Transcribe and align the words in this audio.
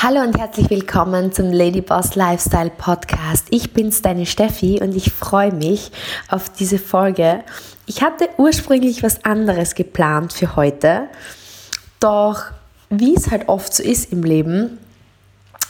Hallo 0.00 0.20
und 0.20 0.38
herzlich 0.38 0.70
willkommen 0.70 1.32
zum 1.32 1.50
Lady 1.50 1.80
Boss 1.80 2.14
Lifestyle 2.14 2.70
Podcast. 2.70 3.48
Ich 3.50 3.72
bin's, 3.72 4.00
deine 4.00 4.26
Steffi, 4.26 4.78
und 4.80 4.94
ich 4.94 5.12
freue 5.12 5.52
mich 5.52 5.90
auf 6.28 6.50
diese 6.50 6.78
Folge. 6.78 7.42
Ich 7.86 8.00
hatte 8.00 8.28
ursprünglich 8.36 9.02
was 9.02 9.24
anderes 9.24 9.74
geplant 9.74 10.32
für 10.32 10.54
heute, 10.54 11.08
doch 11.98 12.44
wie 12.90 13.16
es 13.16 13.32
halt 13.32 13.48
oft 13.48 13.74
so 13.74 13.82
ist 13.82 14.12
im 14.12 14.22
Leben, 14.22 14.78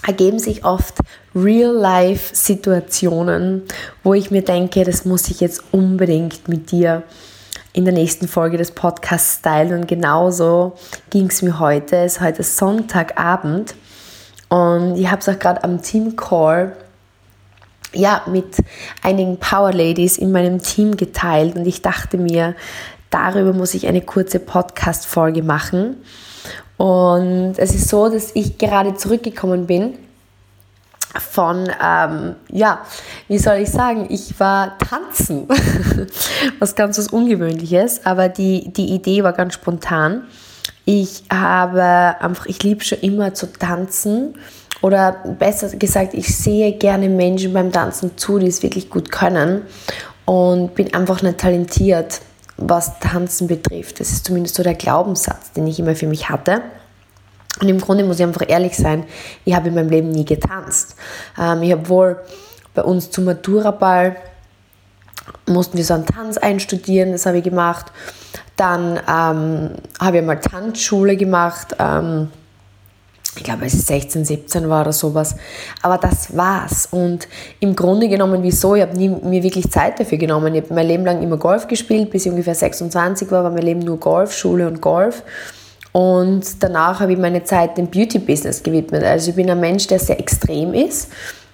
ergeben 0.06 0.38
sich 0.38 0.62
oft 0.62 0.98
Real-Life-Situationen, 1.34 3.62
wo 4.02 4.12
ich 4.12 4.30
mir 4.30 4.42
denke, 4.42 4.84
das 4.84 5.06
muss 5.06 5.30
ich 5.30 5.40
jetzt 5.40 5.62
unbedingt 5.72 6.48
mit 6.48 6.70
dir 6.70 7.02
in 7.72 7.86
der 7.86 7.95
nächsten 7.95 8.29
Folge 8.29 8.58
des 8.58 8.72
Podcasts 8.72 9.40
teilen. 9.40 9.80
Und 9.80 9.88
genauso 9.88 10.74
ging 11.08 11.29
es 11.29 11.40
mir 11.40 11.58
heute. 11.58 11.96
Es 11.96 12.16
ist 12.16 12.20
heute 12.20 12.42
Sonntagabend 12.42 13.74
und 14.48 14.96
ich 14.96 15.11
habe 15.11 15.20
es 15.20 15.29
auch 15.29 15.38
gerade 15.38 15.64
am 15.64 15.82
Team 15.82 16.16
Call 16.16 16.76
ja, 17.93 18.22
mit 18.26 18.56
einigen 19.02 19.39
Power 19.39 19.72
Ladies 19.72 20.18
in 20.18 20.32
meinem 20.32 20.62
Team 20.62 20.96
geteilt 20.96 21.56
und 21.56 21.66
ich 21.66 21.82
dachte 21.82 22.18
mir, 22.18 22.54
darüber 23.11 23.53
muss 23.53 23.75
ich 23.75 23.86
eine 23.86 24.03
kurze 24.03 24.39
Podcast-Folge 24.39 25.42
machen. 25.42 25.96
Und 26.76 27.54
es 27.56 27.75
ist 27.75 27.89
so, 27.89 28.08
dass 28.08 28.30
ich 28.34 28.58
gerade 28.58 28.94
zurückgekommen 28.94 29.66
bin 29.66 29.94
von, 31.18 31.70
ähm, 31.82 32.36
ja, 32.50 32.83
wie 33.27 33.39
soll 33.39 33.56
ich 33.56 33.70
sagen, 33.70 34.06
ich 34.11 34.39
war 34.39 34.78
tanzen, 34.78 35.48
was 36.58 36.75
ganz 36.75 36.98
was 36.98 37.08
Ungewöhnliches, 37.08 38.05
aber 38.05 38.28
die, 38.28 38.72
die 38.72 38.91
Idee 38.94 39.25
war 39.25 39.33
ganz 39.33 39.55
spontan. 39.55 40.25
Ich 40.84 41.25
habe 41.31 42.17
einfach, 42.20 42.47
ich 42.47 42.62
liebe 42.62 42.83
schon 42.83 42.98
immer 43.00 43.34
zu 43.34 43.53
tanzen 43.53 44.34
oder 44.81 45.17
besser 45.39 45.69
gesagt, 45.77 46.14
ich 46.14 46.34
sehe 46.36 46.72
gerne 46.72 47.09
Menschen 47.09 47.53
beim 47.53 47.73
Tanzen 47.73 48.17
zu, 48.17 48.39
die 48.39 48.47
es 48.47 48.62
wirklich 48.62 48.89
gut 48.91 49.11
können 49.11 49.62
und 50.25 50.75
bin 50.75 50.95
einfach 50.95 51.23
nicht 51.23 51.39
talentiert, 51.39 52.20
was 52.57 52.98
Tanzen 53.01 53.47
betrifft. 53.47 54.01
Das 54.01 54.11
ist 54.11 54.27
zumindest 54.27 54.57
so 54.57 54.62
der 54.62 54.75
Glaubenssatz, 54.75 55.53
den 55.53 55.67
ich 55.67 55.79
immer 55.79 55.95
für 55.95 56.07
mich 56.07 56.29
hatte. 56.29 56.62
Und 57.61 57.69
im 57.69 57.81
Grunde 57.81 58.05
muss 58.05 58.20
ich 58.20 58.25
einfach 58.25 58.45
ehrlich 58.47 58.77
sein, 58.77 59.05
ich 59.45 59.55
habe 59.55 59.69
in 59.69 59.75
meinem 59.75 59.91
Leben 59.91 60.11
nie 60.11 60.25
getanzt. 60.25 60.97
Ähm, 61.39 61.62
ich 61.62 61.73
habe 61.73 61.89
wohl 61.89 62.20
bei 62.75 62.83
uns 62.83 63.11
zum 63.11 63.25
Maturaball 63.25 64.17
mussten 65.49 65.77
wir 65.77 65.85
so 65.85 65.95
einen 65.95 66.07
Tanz 66.07 66.39
einstudieren, 66.39 67.13
das 67.13 67.27
habe 67.27 67.39
ich 67.39 67.45
gemacht. 67.45 67.87
Dann 68.57 68.99
ähm, 69.09 69.71
habe 70.01 70.19
ich 70.19 70.25
mal 70.25 70.41
Tanzschule 70.41 71.17
gemacht. 71.17 71.77
Ähm, 71.79 72.29
ich 73.37 73.45
glaube, 73.45 73.63
als 73.63 73.75
ich 73.75 73.85
16, 73.85 74.25
17 74.25 74.69
war 74.69 74.81
oder 74.81 74.93
sowas. 74.93 75.37
Aber 75.83 75.99
das 75.99 76.37
war's. 76.37 76.89
Und 76.91 77.29
im 77.61 77.77
Grunde 77.77 78.09
genommen, 78.09 78.43
wieso? 78.43 78.75
Ich 78.75 78.83
habe 78.83 78.97
nie 78.97 79.09
mir 79.09 79.43
wirklich 79.43 79.71
Zeit 79.71 80.01
dafür 80.01 80.19
genommen. 80.19 80.55
Ich 80.55 80.65
habe 80.65 80.75
mein 80.75 80.87
Leben 80.87 81.05
lang 81.05 81.23
immer 81.23 81.37
Golf 81.37 81.69
gespielt, 81.69 82.11
bis 82.11 82.27
ich 82.27 82.33
ungefähr 82.33 82.55
26 82.57 83.31
war, 83.31 83.45
war 83.45 83.51
mein 83.51 83.63
Leben 83.63 83.81
nur 83.81 83.99
Golf, 83.99 84.33
Schule 84.33 84.67
und 84.67 84.81
Golf. 84.81 85.23
Und 85.93 86.63
danach 86.63 87.01
habe 87.01 87.13
ich 87.13 87.19
meine 87.19 87.45
Zeit 87.45 87.79
dem 87.79 87.87
Beauty-Business 87.87 88.63
gewidmet. 88.63 89.05
Also 89.05 89.31
ich 89.31 89.37
bin 89.37 89.49
ein 89.51 89.61
Mensch, 89.61 89.87
der 89.87 89.99
sehr 89.99 90.19
extrem 90.19 90.75
ist 90.75 91.09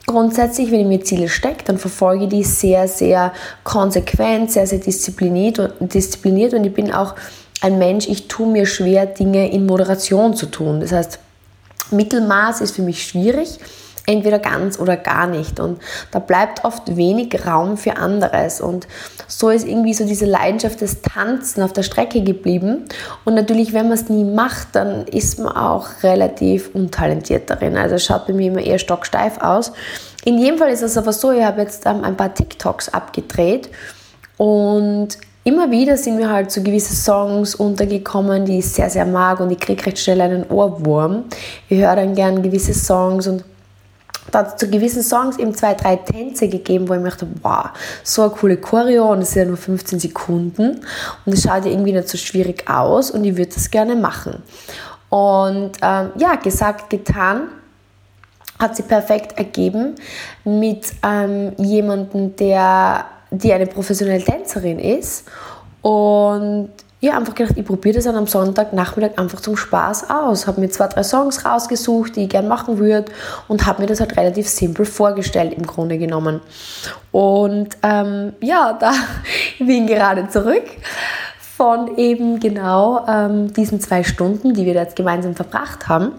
grundsätzlich, 0.06 0.70
wenn 0.70 0.80
ich 0.80 0.86
mir 0.86 1.02
Ziele 1.02 1.28
stecke, 1.28 1.64
dann 1.64 1.78
verfolge 1.78 2.24
ich 2.24 2.30
die 2.30 2.44
sehr, 2.44 2.88
sehr 2.88 3.32
konsequent, 3.62 4.50
sehr, 4.52 4.66
sehr 4.66 4.78
diszipliniert 4.78 5.58
und, 5.58 5.94
diszipliniert 5.94 6.54
und 6.54 6.64
ich 6.64 6.74
bin 6.74 6.92
auch 6.92 7.14
ein 7.60 7.78
Mensch, 7.78 8.08
ich 8.08 8.28
tue 8.28 8.46
mir 8.46 8.66
schwer, 8.66 9.06
Dinge 9.06 9.50
in 9.50 9.66
Moderation 9.66 10.34
zu 10.34 10.46
tun. 10.46 10.80
Das 10.80 10.92
heißt, 10.92 11.18
Mittelmaß 11.90 12.60
ist 12.60 12.76
für 12.76 12.82
mich 12.82 13.06
schwierig 13.06 13.58
entweder 14.06 14.38
ganz 14.38 14.78
oder 14.78 14.96
gar 14.96 15.26
nicht. 15.26 15.60
Und 15.60 15.80
da 16.10 16.18
bleibt 16.18 16.64
oft 16.64 16.96
wenig 16.96 17.46
Raum 17.46 17.76
für 17.76 17.96
anderes. 17.96 18.60
Und 18.60 18.86
so 19.26 19.50
ist 19.50 19.66
irgendwie 19.66 19.94
so 19.94 20.04
diese 20.04 20.26
Leidenschaft 20.26 20.80
des 20.80 21.02
Tanzen 21.02 21.62
auf 21.62 21.72
der 21.72 21.82
Strecke 21.82 22.22
geblieben. 22.22 22.84
Und 23.24 23.34
natürlich, 23.34 23.72
wenn 23.72 23.88
man 23.88 23.94
es 23.94 24.08
nie 24.08 24.24
macht, 24.24 24.68
dann 24.72 25.06
ist 25.06 25.38
man 25.38 25.56
auch 25.56 25.88
relativ 26.02 26.74
untalentiert 26.74 27.48
darin. 27.50 27.76
Also 27.76 27.98
schaut 27.98 28.26
bei 28.26 28.32
mir 28.32 28.48
immer 28.48 28.60
eher 28.60 28.78
stocksteif 28.78 29.38
aus. 29.40 29.72
In 30.24 30.38
jedem 30.38 30.58
Fall 30.58 30.70
ist 30.70 30.82
es 30.82 30.96
aber 30.96 31.12
so, 31.12 31.32
ich 31.32 31.42
habe 31.42 31.60
jetzt 31.60 31.84
ähm, 31.86 32.02
ein 32.02 32.16
paar 32.16 32.32
TikToks 32.32 32.88
abgedreht 32.88 33.68
und 34.38 35.18
immer 35.44 35.70
wieder 35.70 35.98
sind 35.98 36.16
mir 36.16 36.30
halt 36.30 36.50
so 36.50 36.62
gewisse 36.62 36.94
Songs 36.94 37.54
untergekommen, 37.54 38.46
die 38.46 38.58
ich 38.58 38.68
sehr, 38.70 38.88
sehr 38.88 39.04
mag 39.04 39.40
und 39.40 39.50
ich 39.50 39.60
kriege 39.60 39.84
recht 39.84 39.98
schnell 39.98 40.22
einen 40.22 40.50
Ohrwurm. 40.50 41.24
Ich 41.68 41.78
höre 41.78 41.96
dann 41.96 42.14
gern 42.14 42.42
gewisse 42.42 42.72
Songs 42.72 43.26
und 43.26 43.44
da 44.30 44.56
zu 44.56 44.68
gewissen 44.68 45.02
Songs 45.02 45.38
eben 45.38 45.54
zwei, 45.54 45.74
drei 45.74 45.96
Tänze 45.96 46.48
gegeben, 46.48 46.88
wo 46.88 46.94
ich 46.94 47.00
mir 47.00 47.10
dachte, 47.10 47.28
wow, 47.42 47.70
so 48.02 48.22
eine 48.22 48.30
coole 48.30 48.56
Choreo 48.56 49.12
und 49.12 49.22
es 49.22 49.32
sind 49.32 49.42
ja 49.42 49.48
nur 49.48 49.56
15 49.56 50.00
Sekunden 50.00 50.80
und 51.24 51.32
es 51.32 51.42
schaut 51.42 51.64
ja 51.64 51.70
irgendwie 51.70 51.92
nicht 51.92 52.08
so 52.08 52.18
schwierig 52.18 52.68
aus 52.68 53.10
und 53.10 53.24
ich 53.24 53.36
würde 53.36 53.52
das 53.54 53.70
gerne 53.70 53.96
machen. 53.96 54.42
Und 55.10 55.72
ähm, 55.82 56.10
ja, 56.16 56.34
gesagt, 56.36 56.90
getan, 56.90 57.48
hat 58.58 58.76
sie 58.76 58.82
perfekt 58.82 59.36
ergeben 59.38 59.94
mit 60.44 60.92
ähm, 61.02 61.52
jemandem, 61.58 62.34
der 62.36 63.04
die 63.30 63.52
eine 63.52 63.66
professionelle 63.66 64.22
Tänzerin 64.22 64.78
ist 64.78 65.24
und 65.82 66.70
habe 67.08 67.18
einfach 67.18 67.34
gedacht, 67.34 67.56
ich 67.56 67.64
probiere 67.64 67.96
das 67.96 68.04
dann 68.04 68.16
am 68.16 68.26
Sonntagnachmittag 68.26 69.18
einfach 69.18 69.40
zum 69.40 69.56
Spaß 69.56 70.10
aus. 70.10 70.46
Habe 70.46 70.60
mir 70.60 70.70
zwei, 70.70 70.88
drei 70.88 71.02
Songs 71.02 71.44
rausgesucht, 71.44 72.16
die 72.16 72.24
ich 72.24 72.28
gerne 72.28 72.48
machen 72.48 72.78
würde 72.78 73.10
und 73.48 73.66
habe 73.66 73.82
mir 73.82 73.88
das 73.88 74.00
halt 74.00 74.16
relativ 74.16 74.48
simpel 74.48 74.86
vorgestellt 74.86 75.54
im 75.54 75.66
Grunde 75.66 75.98
genommen. 75.98 76.40
Und 77.12 77.68
ähm, 77.82 78.32
ja, 78.40 78.72
da 78.80 78.92
bin 79.58 79.84
ich 79.84 79.94
gerade 79.94 80.28
zurück 80.28 80.64
von 81.56 81.96
eben 81.98 82.40
genau 82.40 83.06
ähm, 83.08 83.52
diesen 83.52 83.80
zwei 83.80 84.02
Stunden, 84.02 84.54
die 84.54 84.66
wir 84.66 84.74
da 84.74 84.80
jetzt 84.80 84.96
gemeinsam 84.96 85.36
verbracht 85.36 85.88
haben. 85.88 86.12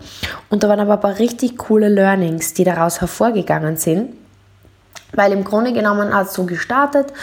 Und 0.49 0.63
da 0.63 0.69
waren 0.69 0.79
aber 0.79 0.93
ein 0.93 0.99
paar 1.01 1.19
richtig 1.19 1.57
coole 1.57 1.89
Learnings, 1.89 2.53
die 2.53 2.63
daraus 2.63 3.01
hervorgegangen 3.01 3.75
sind. 3.75 4.13
Weil 5.13 5.31
im 5.31 5.43
Grunde 5.43 5.71
genommen 5.71 6.13
hat 6.13 6.27
es 6.27 6.33
so 6.33 6.45
gestartet, 6.45 7.13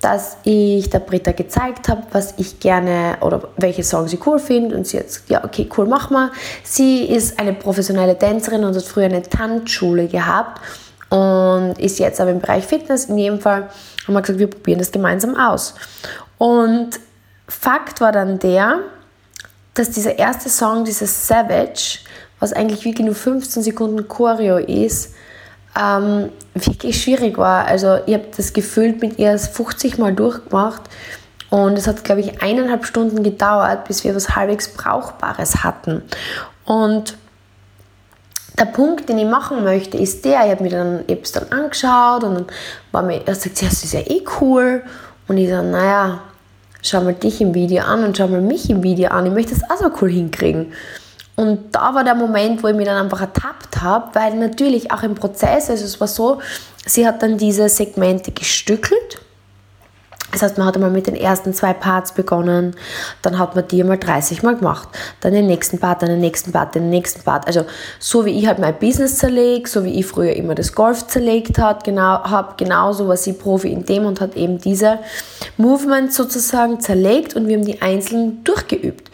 dass 0.00 0.36
ich 0.44 0.88
der 0.90 1.00
Britta 1.00 1.32
gezeigt 1.32 1.88
habe, 1.88 2.02
was 2.12 2.34
ich 2.36 2.60
gerne 2.60 3.16
oder 3.20 3.48
welche 3.56 3.82
Songs 3.82 4.12
ich 4.12 4.26
cool 4.26 4.38
finde 4.38 4.76
und 4.76 4.86
sie 4.86 4.98
jetzt, 4.98 5.28
ja, 5.28 5.44
okay, 5.44 5.68
cool, 5.76 5.86
mach 5.86 6.10
mal. 6.10 6.30
Sie 6.62 7.04
ist 7.04 7.38
eine 7.38 7.52
professionelle 7.52 8.16
Tänzerin 8.16 8.64
und 8.64 8.76
hat 8.76 8.84
früher 8.84 9.06
eine 9.06 9.22
Tanzschule 9.22 10.06
gehabt 10.06 10.60
und 11.10 11.74
ist 11.78 11.98
jetzt 11.98 12.20
aber 12.20 12.30
im 12.30 12.40
Bereich 12.40 12.64
Fitness. 12.64 13.06
In 13.06 13.18
jedem 13.18 13.40
Fall 13.40 13.68
haben 14.06 14.14
wir 14.14 14.22
gesagt, 14.22 14.38
wir 14.38 14.48
probieren 14.48 14.78
das 14.78 14.92
gemeinsam 14.92 15.36
aus. 15.36 15.74
Und 16.38 17.00
Fakt 17.48 18.00
war 18.00 18.12
dann 18.12 18.38
der, 18.38 18.78
dass 19.74 19.90
dieser 19.90 20.18
erste 20.18 20.48
Song, 20.48 20.84
dieses 20.84 21.26
Savage, 21.26 21.98
was 22.38 22.52
eigentlich 22.52 22.84
wirklich 22.84 23.04
nur 23.04 23.14
15 23.14 23.62
Sekunden 23.62 24.08
Choreo 24.08 24.56
ist, 24.58 25.14
ähm, 25.78 26.30
wirklich 26.54 27.02
schwierig 27.02 27.38
war. 27.38 27.66
Also 27.66 27.98
ich 28.06 28.14
habe 28.14 28.26
das 28.36 28.52
gefühlt 28.52 29.00
mit 29.00 29.18
ihr 29.18 29.38
50 29.38 29.98
Mal 29.98 30.14
durchgemacht 30.14 30.82
und 31.50 31.76
es 31.76 31.86
hat, 31.86 32.04
glaube 32.04 32.20
ich, 32.20 32.42
eineinhalb 32.42 32.84
Stunden 32.84 33.22
gedauert, 33.22 33.84
bis 33.86 34.04
wir 34.04 34.14
was 34.14 34.36
halbwegs 34.36 34.72
Brauchbares 34.72 35.64
hatten. 35.64 36.02
Und 36.64 37.16
der 38.58 38.66
Punkt, 38.66 39.08
den 39.08 39.18
ich 39.18 39.26
machen 39.26 39.64
möchte, 39.64 39.96
ist 39.96 40.24
der, 40.24 40.44
ich 40.44 40.50
habe 40.50 40.62
mir 40.62 40.70
dann 40.70 41.04
Apps 41.08 41.32
dann 41.32 41.50
angeschaut 41.50 42.24
und 42.24 42.34
dann 42.34 42.46
war 42.92 43.02
mir, 43.02 43.26
er 43.26 43.34
sagt, 43.34 43.62
das 43.62 43.84
ist 43.84 43.94
ja 43.94 44.00
eh 44.00 44.22
cool. 44.40 44.82
Und 45.28 45.38
ich 45.38 45.48
so, 45.48 45.62
naja, 45.62 46.20
schau 46.82 47.00
mal 47.00 47.14
dich 47.14 47.40
im 47.40 47.54
Video 47.54 47.84
an 47.84 48.04
und 48.04 48.16
schau 48.16 48.28
mal 48.28 48.40
mich 48.40 48.68
im 48.68 48.82
Video 48.82 49.10
an. 49.10 49.26
Ich 49.26 49.32
möchte 49.32 49.54
das 49.54 49.68
auch 49.70 49.78
so 49.78 49.90
cool 50.00 50.10
hinkriegen. 50.10 50.72
Und 51.40 51.74
da 51.74 51.94
war 51.94 52.04
der 52.04 52.14
Moment, 52.14 52.62
wo 52.62 52.68
ich 52.68 52.76
mich 52.76 52.86
dann 52.86 53.02
einfach 53.02 53.20
ertappt 53.20 53.80
habe, 53.80 54.10
weil 54.14 54.34
natürlich 54.34 54.92
auch 54.92 55.02
im 55.02 55.14
Prozess, 55.14 55.70
also 55.70 55.84
es 55.84 55.98
war 56.00 56.08
so, 56.08 56.40
sie 56.84 57.06
hat 57.06 57.22
dann 57.22 57.38
diese 57.38 57.68
Segmente 57.68 58.30
gestückelt 58.30 59.20
das 60.32 60.42
heißt, 60.42 60.58
man 60.58 60.66
hat 60.66 60.76
einmal 60.76 60.90
mit 60.90 61.06
den 61.06 61.16
ersten 61.16 61.52
zwei 61.54 61.72
Parts 61.72 62.12
begonnen, 62.12 62.76
dann 63.22 63.38
hat 63.38 63.56
man 63.56 63.66
die 63.66 63.80
einmal 63.80 63.98
30 63.98 64.42
Mal 64.42 64.56
gemacht, 64.56 64.88
dann 65.20 65.32
den 65.32 65.46
nächsten 65.46 65.78
Part, 65.78 66.02
dann 66.02 66.08
den 66.08 66.20
nächsten 66.20 66.52
Part, 66.52 66.74
den 66.74 66.88
nächsten 66.88 67.22
Part. 67.22 67.46
Also 67.46 67.64
so 67.98 68.24
wie 68.24 68.38
ich 68.38 68.46
halt 68.46 68.58
mein 68.58 68.78
Business 68.78 69.18
zerlege, 69.18 69.68
so 69.68 69.84
wie 69.84 69.98
ich 69.98 70.06
früher 70.06 70.34
immer 70.34 70.54
das 70.54 70.72
Golf 70.74 71.06
zerlegt 71.08 71.58
hat, 71.58 71.84
genau, 71.84 72.22
habe, 72.22 72.54
genauso 72.56 73.08
war 73.08 73.16
sie 73.16 73.32
Profi 73.32 73.72
in 73.72 73.84
dem 73.84 74.06
und 74.06 74.20
hat 74.20 74.36
eben 74.36 74.58
diese 74.58 75.00
Movements 75.56 76.16
sozusagen 76.16 76.80
zerlegt 76.80 77.34
und 77.34 77.48
wir 77.48 77.56
haben 77.56 77.64
die 77.64 77.82
einzeln 77.82 78.44
durchgeübt. 78.44 79.10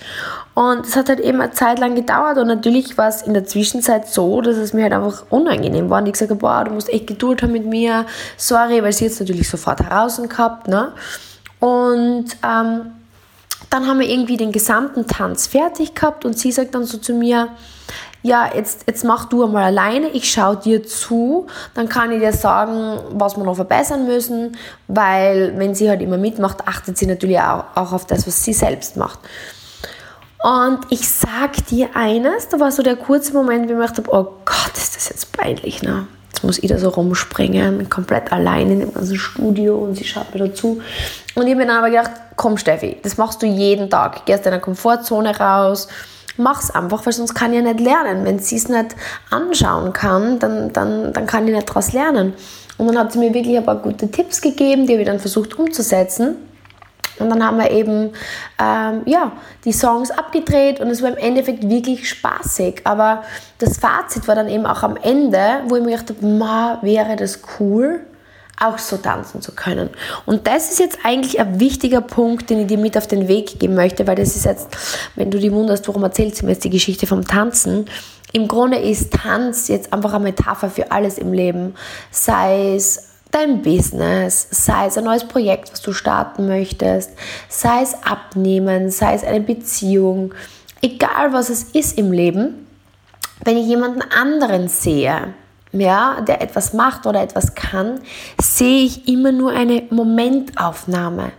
Und 0.56 0.87
es 0.87 0.97
hat 0.97 1.11
halt 1.11 1.20
eben 1.20 1.38
eine 1.38 1.53
Zeit 1.53 1.79
lang 1.79 1.94
gedauert 1.94 2.38
und 2.38 2.47
natürlich 2.47 2.97
war 2.97 3.08
es 3.08 3.20
in 3.20 3.35
der 3.35 3.44
Zwischenzeit 3.44 4.08
so, 4.08 4.41
dass 4.41 4.56
es 4.56 4.73
mir 4.73 4.85
halt 4.85 4.94
einfach 4.94 5.26
unangenehm 5.29 5.91
war 5.91 6.00
und 6.00 6.06
ich 6.06 6.14
gesagt 6.14 6.31
habe, 6.31 6.41
boah, 6.41 6.64
du 6.64 6.70
musst 6.70 6.88
echt 6.88 7.06
Geduld 7.06 7.43
haben 7.43 7.53
mit 7.53 7.67
mir, 7.67 8.06
sorry, 8.38 8.82
weil 8.82 8.94
sie 8.94 9.05
jetzt 9.05 9.20
natürlich 9.20 9.50
sofort 9.50 9.81
heraus 9.81 10.19
gehabt, 10.19 10.67
ne? 10.67 10.93
Und 11.61 12.29
ähm, 12.43 12.93
dann 13.69 13.87
haben 13.87 14.00
wir 14.00 14.08
irgendwie 14.08 14.38
den 14.38 14.50
gesamten 14.50 15.06
Tanz 15.06 15.47
fertig 15.47 15.94
gehabt 15.94 16.25
und 16.25 16.38
sie 16.38 16.53
sagt 16.53 16.75
dann 16.75 16.85
so 16.85 16.97
zu 16.97 17.12
mir, 17.12 17.49
ja, 18.23 18.49
jetzt, 18.55 18.85
jetzt 18.87 19.05
mach 19.05 19.26
du 19.26 19.44
einmal 19.44 19.64
alleine, 19.64 20.08
ich 20.08 20.32
schaue 20.32 20.56
dir 20.56 20.82
zu, 20.87 21.49
dann 21.75 21.91
kann 21.91 22.12
ich 22.12 22.20
dir 22.20 22.32
sagen, 22.32 22.99
was 23.11 23.37
wir 23.37 23.44
noch 23.44 23.56
verbessern 23.56 24.06
müssen, 24.06 24.56
weil 24.88 25.53
wenn 25.58 25.75
sie 25.75 25.91
halt 25.91 26.00
immer 26.00 26.17
mitmacht, 26.17 26.67
achtet 26.67 26.97
sie 26.97 27.06
natürlich 27.06 27.41
auch, 27.41 27.64
auch 27.75 27.93
auf 27.93 28.06
das, 28.06 28.26
was 28.26 28.43
sie 28.43 28.55
selbst 28.55 28.97
macht. 28.97 29.19
Und 30.43 30.81
ich 30.91 31.09
sag 31.09 31.67
dir 31.67 31.88
eines, 31.94 32.49
da 32.49 32.61
war 32.61 32.71
so 32.71 32.83
der 32.83 32.97
kurze 32.97 33.33
Moment, 33.33 33.62
wo 33.62 33.73
ich 33.73 33.77
mir 33.77 33.87
gedacht 33.87 33.99
habe, 33.99 34.11
oh 34.12 34.25
Gott, 34.44 34.77
ist 34.77 34.97
das 34.97 35.09
jetzt 35.09 35.33
peinlich, 35.33 35.83
ne? 35.83 36.06
Jetzt 36.33 36.44
muss 36.44 36.59
ich 36.59 36.69
da 36.69 36.79
so 36.79 36.91
rumspringen, 36.91 37.88
komplett 37.88 38.31
allein 38.31 38.71
in 38.71 38.81
dem 38.81 38.93
ganzen 38.93 39.17
Studio 39.17 39.79
und 39.79 39.94
sie 39.94 40.05
schaut 40.05 40.35
mir 40.35 40.47
dazu. 40.47 40.83
Und 41.35 41.47
ich 41.47 41.53
habe 41.53 41.56
mir 41.62 41.67
dann 41.67 41.79
aber 41.79 41.88
gedacht, 41.88 42.11
komm 42.37 42.59
Steffi, 42.59 42.99
das 43.03 43.17
machst 43.17 43.43
du 43.43 43.47
jeden 43.47 43.88
Tag. 43.88 44.27
Geh 44.27 44.35
aus 44.35 44.43
deiner 44.43 44.59
Komfortzone 44.59 45.38
raus, 45.38 45.88
mach's 46.37 46.71
einfach, 46.71 47.06
weil 47.06 47.15
sonst 47.15 47.35
kann 47.35 47.53
ich 47.53 47.59
ja 47.59 47.65
nicht 47.65 47.81
lernen. 47.81 48.27
Wenn 48.27 48.39
sie 48.39 48.56
es 48.56 48.69
nicht 48.69 48.94
anschauen 49.31 49.94
kann, 49.94 50.39
dann, 50.39 50.75
dann, 50.75 51.15
dann 51.15 51.27
kann 51.27 51.49
ich 51.49 51.55
nicht 51.55 51.71
daraus 51.71 51.94
lernen. 51.94 52.35
Und 52.77 52.89
dann 52.89 52.99
hat 52.99 53.12
sie 53.12 53.19
mir 53.19 53.32
wirklich 53.32 53.56
ein 53.56 53.65
paar 53.65 53.77
gute 53.77 54.11
Tipps 54.11 54.43
gegeben, 54.43 54.87
die 54.87 54.93
habe 54.93 55.03
ich 55.03 55.09
dann 55.09 55.21
versucht 55.21 55.59
umzusetzen. 55.59 56.37
Und 57.19 57.31
dann 57.31 57.45
haben 57.45 57.59
wir 57.59 57.71
eben 57.71 58.13
ähm, 58.61 59.03
ja, 59.07 59.33
die 59.65 59.73
Songs 59.73 60.11
abgedreht 60.11 60.81
und 60.81 60.89
es 60.89 61.03
war 61.03 61.11
im 61.11 61.17
Endeffekt 61.17 61.69
wirklich 61.69 62.09
spaßig. 62.09 62.83
Aber 62.85 63.25
das 63.59 63.79
Fazit 63.79 64.29
war 64.29 64.35
dann 64.35 64.49
eben 64.49 64.67
auch 64.67 64.83
am 64.83 64.97
Ende, 64.97 65.63
wo 65.69 65.77
ich 65.77 65.83
mir 65.83 65.97
gedacht 65.97 66.11
habe, 66.11 66.27
ma, 66.27 66.79
wäre 66.83 67.17
das 67.17 67.41
cool, 67.59 68.01
auch 68.59 68.79
so 68.79 68.97
tanzen 68.97 69.43
zu 69.43 69.53
können. 69.53 69.91
Und 70.25 70.47
das 70.47 70.71
ist 70.71 70.79
jetzt 70.79 70.99
eigentlich 71.05 71.39
ein 71.41 71.61
wichtiger 71.61 72.01
Punkt, 72.01 72.49
den 72.51 72.61
ich 72.61 72.67
dir 72.67 72.79
mit 72.79 72.97
auf 72.97 73.07
den 73.07 73.29
Weg 73.29 73.59
geben 73.59 73.75
möchte, 73.75 74.07
weil 74.07 74.17
das 74.17 74.35
ist 74.35 74.45
jetzt, 74.45 74.69
wenn 75.15 75.31
du 75.31 75.39
dich 75.39 75.53
wunderst, 75.53 75.87
warum 75.89 76.03
erzählst 76.05 76.41
du 76.41 76.47
mir 76.47 76.53
jetzt 76.53 76.65
die 76.65 76.71
Geschichte 76.71 77.07
vom 77.07 77.27
Tanzen? 77.27 77.87
Im 78.33 78.49
Grunde 78.49 78.79
ist 78.79 79.13
Tanz 79.13 79.69
jetzt 79.69 79.93
einfach 79.93 80.15
eine 80.15 80.25
Metapher 80.25 80.71
für 80.71 80.91
alles 80.91 81.19
im 81.19 81.33
Leben, 81.33 81.75
sei 82.11 82.75
es 82.75 83.16
dein 83.31 83.62
Business, 83.62 84.49
sei 84.50 84.87
es 84.87 84.99
ein 84.99 85.05
neues 85.05 85.25
Projekt, 85.25 85.73
was 85.73 85.82
du 85.82 85.93
starten 85.93 86.46
möchtest, 86.46 87.11
sei 87.49 87.82
es 87.82 87.94
Abnehmen, 88.02 88.90
sei 88.90 89.14
es 89.14 89.25
eine 89.25 89.40
Beziehung, 89.40 90.34
egal 90.82 91.32
was 91.32 91.50
es 91.50 91.64
ist 91.64 91.99
im 91.99 92.12
Leben, 92.12 92.67
wenn 93.44 93.56
ich 93.56 93.67
jemanden 93.67 94.02
anderen 94.02 94.69
sehe, 94.69 95.34
ja, 95.73 96.20
der 96.23 96.40
etwas 96.40 96.73
macht 96.73 97.06
oder 97.06 97.23
etwas 97.23 97.55
kann, 97.55 98.00
sehe 98.40 98.84
ich 98.84 99.08
immer 99.08 99.32
nur 99.32 99.52
eine 99.52 99.82
Momentaufnahme. 99.90 101.32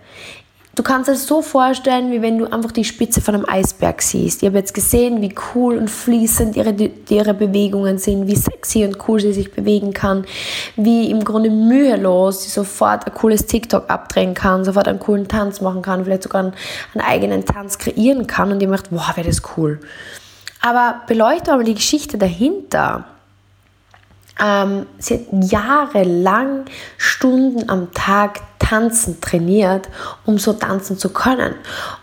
Du 0.77 0.83
kannst 0.83 1.09
es 1.09 1.25
so 1.25 1.41
vorstellen, 1.41 2.11
wie 2.11 2.21
wenn 2.21 2.37
du 2.37 2.45
einfach 2.45 2.71
die 2.71 2.83
Spitze 2.83 3.19
von 3.19 3.33
einem 3.33 3.49
Eisberg 3.49 3.99
siehst. 3.99 4.43
Ich 4.43 4.47
habe 4.47 4.59
jetzt 4.59 4.75
gesehen, 4.75 5.23
wie 5.23 5.33
cool 5.55 5.75
und 5.75 5.89
fließend 5.89 6.55
ihre, 6.55 6.71
ihre 7.09 7.33
Bewegungen 7.33 7.97
sind, 7.97 8.27
wie 8.27 8.35
sexy 8.35 8.85
und 8.85 8.95
cool 9.07 9.19
sie 9.19 9.33
sich 9.33 9.51
bewegen 9.51 9.91
kann, 9.91 10.25
wie 10.75 11.09
im 11.09 11.23
Grunde 11.23 11.49
mühelos 11.49 12.43
sie 12.43 12.51
sofort 12.51 13.07
ein 13.07 13.13
cooles 13.15 13.47
TikTok 13.47 13.89
abdrehen 13.89 14.35
kann, 14.35 14.65
sofort 14.65 14.87
einen 14.87 14.99
coolen 14.99 15.27
Tanz 15.27 15.61
machen 15.61 15.81
kann, 15.81 16.05
vielleicht 16.05 16.21
sogar 16.21 16.43
einen, 16.43 16.53
einen 16.93 17.03
eigenen 17.03 17.43
Tanz 17.43 17.79
kreieren 17.79 18.27
kann 18.27 18.51
und 18.51 18.61
ihr 18.61 18.69
macht, 18.69 18.91
wow, 18.91 19.17
wäre 19.17 19.25
das 19.25 19.41
cool. 19.57 19.79
Aber 20.61 21.01
beleuchte 21.07 21.53
aber 21.53 21.63
die 21.63 21.73
Geschichte 21.73 22.19
dahinter. 22.19 23.16
Ähm, 24.43 24.85
sie 24.99 25.15
hat 25.15 25.51
jahrelang 25.51 26.65
Stunden 26.97 27.69
am 27.69 27.91
Tag 27.93 28.41
tanzen 28.59 29.21
trainiert, 29.21 29.89
um 30.25 30.37
so 30.37 30.53
tanzen 30.53 30.97
zu 30.97 31.09
können. 31.09 31.55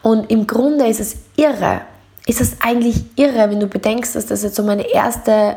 Und 0.02 0.30
im 0.30 0.46
Grunde 0.46 0.86
ist 0.86 1.00
es 1.00 1.16
irre. 1.36 1.82
Ist 2.26 2.40
es 2.40 2.56
eigentlich 2.60 3.04
irre, 3.16 3.50
wenn 3.50 3.60
du 3.60 3.66
bedenkst, 3.66 4.16
dass 4.16 4.26
das 4.26 4.42
jetzt 4.42 4.56
so 4.56 4.62
meine 4.62 4.88
erste 4.90 5.56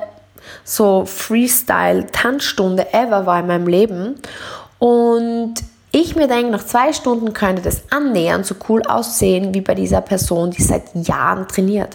so 0.63 1.05
Freestyle-Tanzstunde 1.05 2.93
ever 2.93 3.25
war 3.25 3.39
in 3.39 3.47
meinem 3.47 3.67
Leben. 3.67 4.15
Und 4.79 5.55
ich 5.91 6.15
mir 6.15 6.27
denke, 6.27 6.51
nach 6.51 6.65
zwei 6.65 6.93
Stunden 6.93 7.33
könnte 7.33 7.61
das 7.61 7.83
annähernd 7.89 8.45
so 8.45 8.55
cool 8.69 8.81
aussehen 8.83 9.53
wie 9.53 9.61
bei 9.61 9.75
dieser 9.75 10.01
Person, 10.01 10.51
die 10.51 10.61
seit 10.61 10.83
Jahren 10.93 11.47
trainiert. 11.47 11.93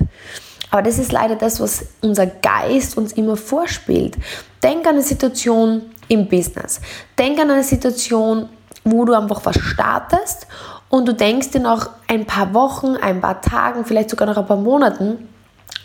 Aber 0.73 0.81
das 0.83 0.99
ist 0.99 1.13
leider 1.13 1.37
das, 1.37 1.61
was 1.61 1.85
unser 2.01 2.27
Geist 2.27 2.97
uns 2.97 3.13
immer 3.13 3.37
vorspielt. 3.37 4.17
Denk 4.63 4.87
an 4.87 4.95
eine 4.95 5.03
Situation 5.03 5.83
im 6.09 6.29
Business. 6.29 6.81
Denk 7.19 7.39
an 7.39 7.51
eine 7.51 7.63
Situation, 7.63 8.49
wo 8.83 9.05
du 9.05 9.13
einfach 9.13 9.45
was 9.45 9.59
startest 9.59 10.47
und 10.89 11.07
du 11.07 11.13
denkst 11.13 11.51
dir 11.51 11.61
nach 11.61 11.91
ein 12.09 12.25
paar 12.25 12.55
Wochen, 12.55 12.97
ein 12.97 13.21
paar 13.21 13.43
Tagen, 13.43 13.85
vielleicht 13.85 14.09
sogar 14.09 14.27
nach 14.27 14.39
ein 14.39 14.47
paar 14.47 14.57
Monaten, 14.57 15.29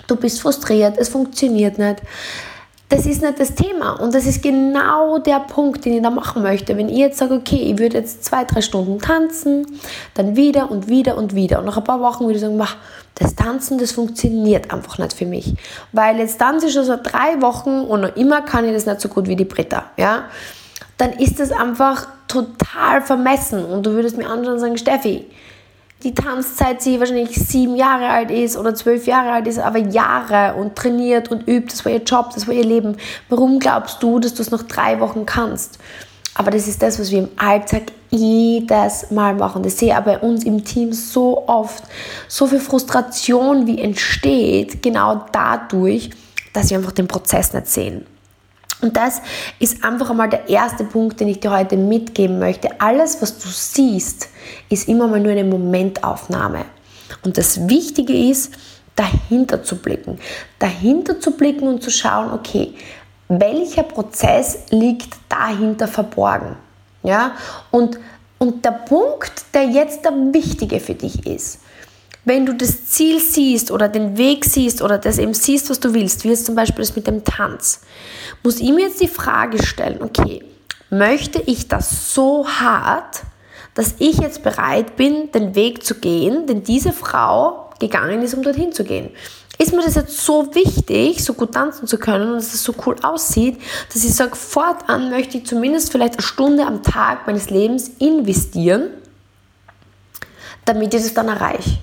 du 0.08 0.16
bist 0.16 0.42
frustriert, 0.42 0.98
es 0.98 1.10
funktioniert 1.10 1.78
nicht. 1.78 2.02
Das 2.88 3.06
ist 3.06 3.22
nicht 3.22 3.38
das 3.38 3.54
Thema 3.54 4.00
und 4.00 4.16
das 4.16 4.26
ist 4.26 4.42
genau 4.42 5.18
der 5.18 5.42
Punkt, 5.42 5.84
den 5.84 5.96
ich 5.96 6.02
da 6.02 6.10
machen 6.10 6.42
möchte. 6.44 6.78
Wenn 6.78 6.88
ich 6.88 6.98
jetzt 6.98 7.18
sage, 7.18 7.34
okay, 7.34 7.58
ich 7.58 7.78
würde 7.78 7.98
jetzt 7.98 8.24
zwei, 8.24 8.46
drei 8.46 8.62
Stunden 8.62 9.00
tanzen, 9.00 9.66
dann 10.14 10.38
wieder 10.38 10.72
und 10.72 10.88
wieder 10.88 11.18
und 11.18 11.36
wieder 11.36 11.60
und 11.60 11.66
nach 11.66 11.76
ein 11.76 11.84
paar 11.84 12.00
Wochen 12.00 12.24
würde 12.24 12.36
ich 12.36 12.42
sagen, 12.42 12.58
das 13.20 13.36
Tanzen, 13.36 13.78
das 13.78 13.92
funktioniert 13.92 14.72
einfach 14.72 14.98
nicht 14.98 15.14
für 15.14 15.26
mich. 15.26 15.56
Weil 15.92 16.18
jetzt 16.18 16.40
tanze 16.40 16.68
ich 16.68 16.74
schon 16.74 16.86
seit 16.86 17.12
drei 17.12 17.42
Wochen 17.42 17.82
und 17.82 18.02
noch 18.02 18.16
immer 18.16 18.42
kann 18.42 18.66
ich 18.66 18.74
das 18.74 18.86
nicht 18.86 19.02
so 19.02 19.10
gut 19.10 19.28
wie 19.28 19.36
die 19.36 19.46
Britta. 19.46 19.86
Ja? 19.98 20.26
Dann 20.98 21.14
ist 21.14 21.40
das 21.40 21.52
einfach 21.52 22.08
total 22.28 23.02
vermessen. 23.02 23.66
Und 23.66 23.86
du 23.86 23.92
würdest 23.92 24.18
mir 24.18 24.30
anschauen 24.30 24.56
und 24.56 24.60
sagen, 24.60 24.78
Steffi, 24.78 25.26
die 26.04 26.14
Tanzzeit, 26.14 26.82
sie 26.82 27.00
wahrscheinlich 27.00 27.36
sieben 27.36 27.76
Jahre 27.76 28.10
alt 28.10 28.30
ist 28.30 28.56
oder 28.56 28.76
zwölf 28.76 29.08
Jahre 29.08 29.32
alt 29.32 29.48
ist, 29.48 29.58
aber 29.58 29.80
Jahre 29.80 30.56
und 30.56 30.76
trainiert 30.76 31.32
und 31.32 31.48
übt, 31.48 31.72
das 31.72 31.86
war 31.86 31.92
ihr 31.92 32.04
Job, 32.04 32.32
das 32.36 32.48
war 32.48 32.54
ihr 32.54 32.66
Leben. 32.66 32.98
Warum 33.30 33.60
glaubst 33.60 34.04
du, 34.04 34.20
dass 34.20 34.36
du 34.36 34.44
es 34.44 34.52
nach 34.52 34.64
drei 34.64 35.00
Wochen 35.00 35.26
kannst? 35.26 35.80
Aber 36.38 36.52
das 36.52 36.68
ist 36.68 36.84
das, 36.84 37.00
was 37.00 37.10
wir 37.10 37.20
im 37.20 37.30
Alltag 37.36 37.92
jedes 38.12 39.10
Mal 39.10 39.34
machen. 39.34 39.64
Das 39.64 39.80
sehe 39.80 39.98
ich 39.98 40.06
bei 40.06 40.20
uns 40.20 40.44
im 40.44 40.64
Team 40.64 40.94
so 40.94 41.48
oft. 41.48 41.84
So 42.28 42.46
viel 42.46 42.60
Frustration, 42.60 43.66
wie 43.66 43.82
entsteht, 43.82 44.84
genau 44.84 45.26
dadurch, 45.32 46.12
dass 46.54 46.70
wir 46.70 46.78
einfach 46.78 46.92
den 46.92 47.08
Prozess 47.08 47.54
nicht 47.54 47.68
sehen. 47.68 48.06
Und 48.82 48.96
das 48.96 49.22
ist 49.58 49.84
einfach 49.84 50.12
einmal 50.12 50.30
der 50.30 50.48
erste 50.48 50.84
Punkt, 50.84 51.20
den 51.20 51.28
ich 51.28 51.40
dir 51.40 51.50
heute 51.50 51.76
mitgeben 51.76 52.38
möchte. 52.38 52.80
Alles, 52.80 53.20
was 53.20 53.40
du 53.40 53.48
siehst, 53.50 54.30
ist 54.70 54.88
immer 54.88 55.08
mal 55.08 55.20
nur 55.20 55.32
eine 55.32 55.44
Momentaufnahme. 55.44 56.66
Und 57.24 57.40
das 57.40 57.68
Wichtige 57.68 58.14
ist, 58.14 58.54
dahinter 58.96 59.64
zu 59.64 59.78
blicken. 59.78 60.20
Dahinter 60.60 61.20
zu 61.20 61.32
blicken 61.32 61.68
und 61.68 61.82
zu 61.82 61.90
schauen, 61.90 62.32
okay, 62.32 62.74
welcher 63.30 63.84
Prozess 63.84 64.60
liegt 64.70 65.16
dahinter 65.30 65.88
verborgen. 65.88 66.56
Ja? 67.04 67.34
Und, 67.72 68.00
und 68.38 68.64
der 68.64 68.72
Punkt, 68.72 69.46
der 69.54 69.66
jetzt 69.66 70.06
der 70.06 70.12
wichtige 70.12 70.80
für 70.80 70.96
dich 70.96 71.26
ist, 71.26 71.60
wenn 72.26 72.46
du 72.46 72.54
das 72.54 72.88
Ziel 72.88 73.22
siehst 73.22 73.72
oder 73.72 73.88
den 73.88 74.18
Weg 74.18 74.44
siehst 74.44 74.82
oder 74.82 74.98
das 74.98 75.18
eben 75.18 75.34
siehst, 75.34 75.70
was 75.70 75.80
du 75.80 75.94
willst, 75.94 76.26
wie 76.26 76.30
jetzt 76.30 76.46
zum 76.46 76.56
Beispiel 76.56 76.84
das 76.84 76.96
mit 76.96 77.08
dem 77.08 77.24
Tanz, 77.24 77.82
muss 78.44 78.60
ich 78.60 78.70
mir 78.72 78.88
jetzt 78.88 79.02
die 79.02 79.08
Frage 79.08 79.64
stellen, 79.64 80.02
okay, 80.02 80.44
möchte 80.90 81.42
ich 81.46 81.70
das 81.70 82.14
so 82.14 82.46
hart, 82.46 83.22
dass 83.76 83.96
ich 84.00 84.18
jetzt 84.18 84.44
bereit 84.44 84.98
bin, 84.98 85.32
den 85.32 85.56
Weg 85.56 85.86
zu 85.86 85.96
gehen, 85.96 86.48
den 86.48 86.64
diese 86.64 86.92
Frau 86.92 87.70
gegangen 87.80 88.22
ist, 88.22 88.34
um 88.34 88.44
dorthin 88.44 88.74
zu 88.74 88.84
gehen? 88.84 89.12
Ist 89.58 89.74
mir 89.74 89.84
das 89.84 89.96
jetzt 89.96 90.20
so 90.20 90.54
wichtig, 90.54 91.24
so 91.24 91.34
gut 91.34 91.54
tanzen 91.54 91.88
zu 91.88 91.98
können 91.98 92.30
und 92.30 92.36
dass 92.36 92.54
es 92.54 92.64
so 92.64 92.74
cool 92.86 92.96
aussieht, 93.02 93.60
dass 93.92 94.04
ich 94.04 94.14
sage, 94.14 94.36
fortan 94.36 95.10
möchte 95.10 95.38
ich 95.38 95.46
zumindest 95.46 95.92
vielleicht 95.92 96.14
eine 96.14 96.22
Stunde 96.22 96.66
am 96.66 96.84
Tag 96.84 97.26
meines 97.26 97.50
Lebens 97.50 97.90
investieren, 98.00 98.90
damit 100.66 100.94
ich 100.94 101.02
das 101.02 101.14
dann 101.14 101.30
erreiche. 101.30 101.80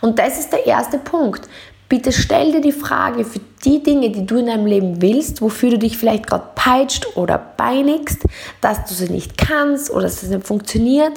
Und 0.00 0.18
das 0.18 0.38
ist 0.38 0.52
der 0.52 0.66
erste 0.66 0.98
Punkt. 0.98 1.48
Bitte 1.88 2.12
stell 2.12 2.52
dir 2.52 2.60
die 2.60 2.72
Frage 2.72 3.24
für 3.24 3.40
die 3.64 3.82
Dinge, 3.82 4.10
die 4.10 4.24
du 4.24 4.36
in 4.36 4.46
deinem 4.46 4.66
Leben 4.66 5.02
willst, 5.02 5.42
wofür 5.42 5.70
du 5.70 5.78
dich 5.78 5.98
vielleicht 5.98 6.26
gerade 6.26 6.50
peitscht 6.54 7.16
oder 7.16 7.38
beinigst, 7.56 8.22
dass 8.60 8.84
du 8.84 8.94
sie 8.94 9.08
nicht 9.08 9.36
kannst 9.36 9.90
oder 9.90 10.02
dass 10.02 10.22
es 10.22 10.28
nicht 10.28 10.46
funktioniert. 10.46 11.14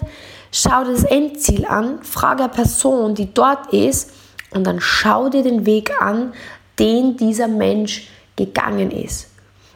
Schau 0.52 0.84
dir 0.84 0.94
das 0.94 1.04
Endziel 1.04 1.66
an, 1.66 2.02
frage 2.04 2.44
eine 2.44 2.52
Person, 2.52 3.14
die 3.14 3.34
dort 3.34 3.72
ist, 3.72 4.12
und 4.56 4.66
dann 4.66 4.80
schau 4.80 5.30
dir 5.30 5.44
den 5.44 5.66
Weg 5.66 5.92
an, 6.02 6.34
den 6.80 7.18
dieser 7.18 7.48
Mensch 7.48 8.10
gegangen 8.36 8.92
ist. 8.92 9.28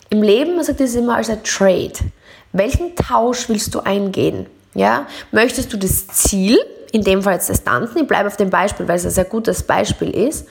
Im 0.09 0.21
Leben, 0.23 0.55
man 0.55 0.63
sagt 0.63 0.79
das 0.79 0.95
immer 0.95 1.15
als 1.15 1.29
ein 1.29 1.43
Trade. 1.43 1.93
Welchen 2.53 2.95
Tausch 2.95 3.49
willst 3.49 3.75
du 3.75 3.81
eingehen? 3.81 4.47
Ja? 4.73 5.05
Möchtest 5.31 5.73
du 5.73 5.77
das 5.77 6.07
Ziel, 6.07 6.57
in 6.91 7.03
dem 7.03 7.21
Fall 7.21 7.33
jetzt 7.33 7.49
das 7.49 7.63
Tanzen, 7.63 7.99
ich 7.99 8.07
bleibe 8.07 8.27
auf 8.27 8.37
dem 8.37 8.49
Beispiel, 8.49 8.87
weil 8.87 8.97
es 8.97 9.05
ein 9.05 9.11
sehr 9.11 9.25
gutes 9.25 9.63
Beispiel 9.63 10.09
ist, 10.11 10.47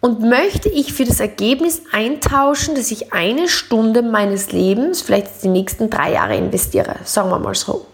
und 0.00 0.20
möchte 0.20 0.68
ich 0.68 0.92
für 0.92 1.04
das 1.04 1.20
Ergebnis 1.20 1.82
eintauschen, 1.92 2.74
dass 2.74 2.90
ich 2.90 3.12
eine 3.12 3.48
Stunde 3.48 4.02
meines 4.02 4.50
Lebens, 4.50 5.00
vielleicht 5.00 5.44
die 5.44 5.48
nächsten 5.48 5.90
drei 5.90 6.12
Jahre 6.12 6.36
investiere, 6.36 6.96
sagen 7.04 7.30
wir 7.30 7.38
mal 7.38 7.54
so. 7.54 7.86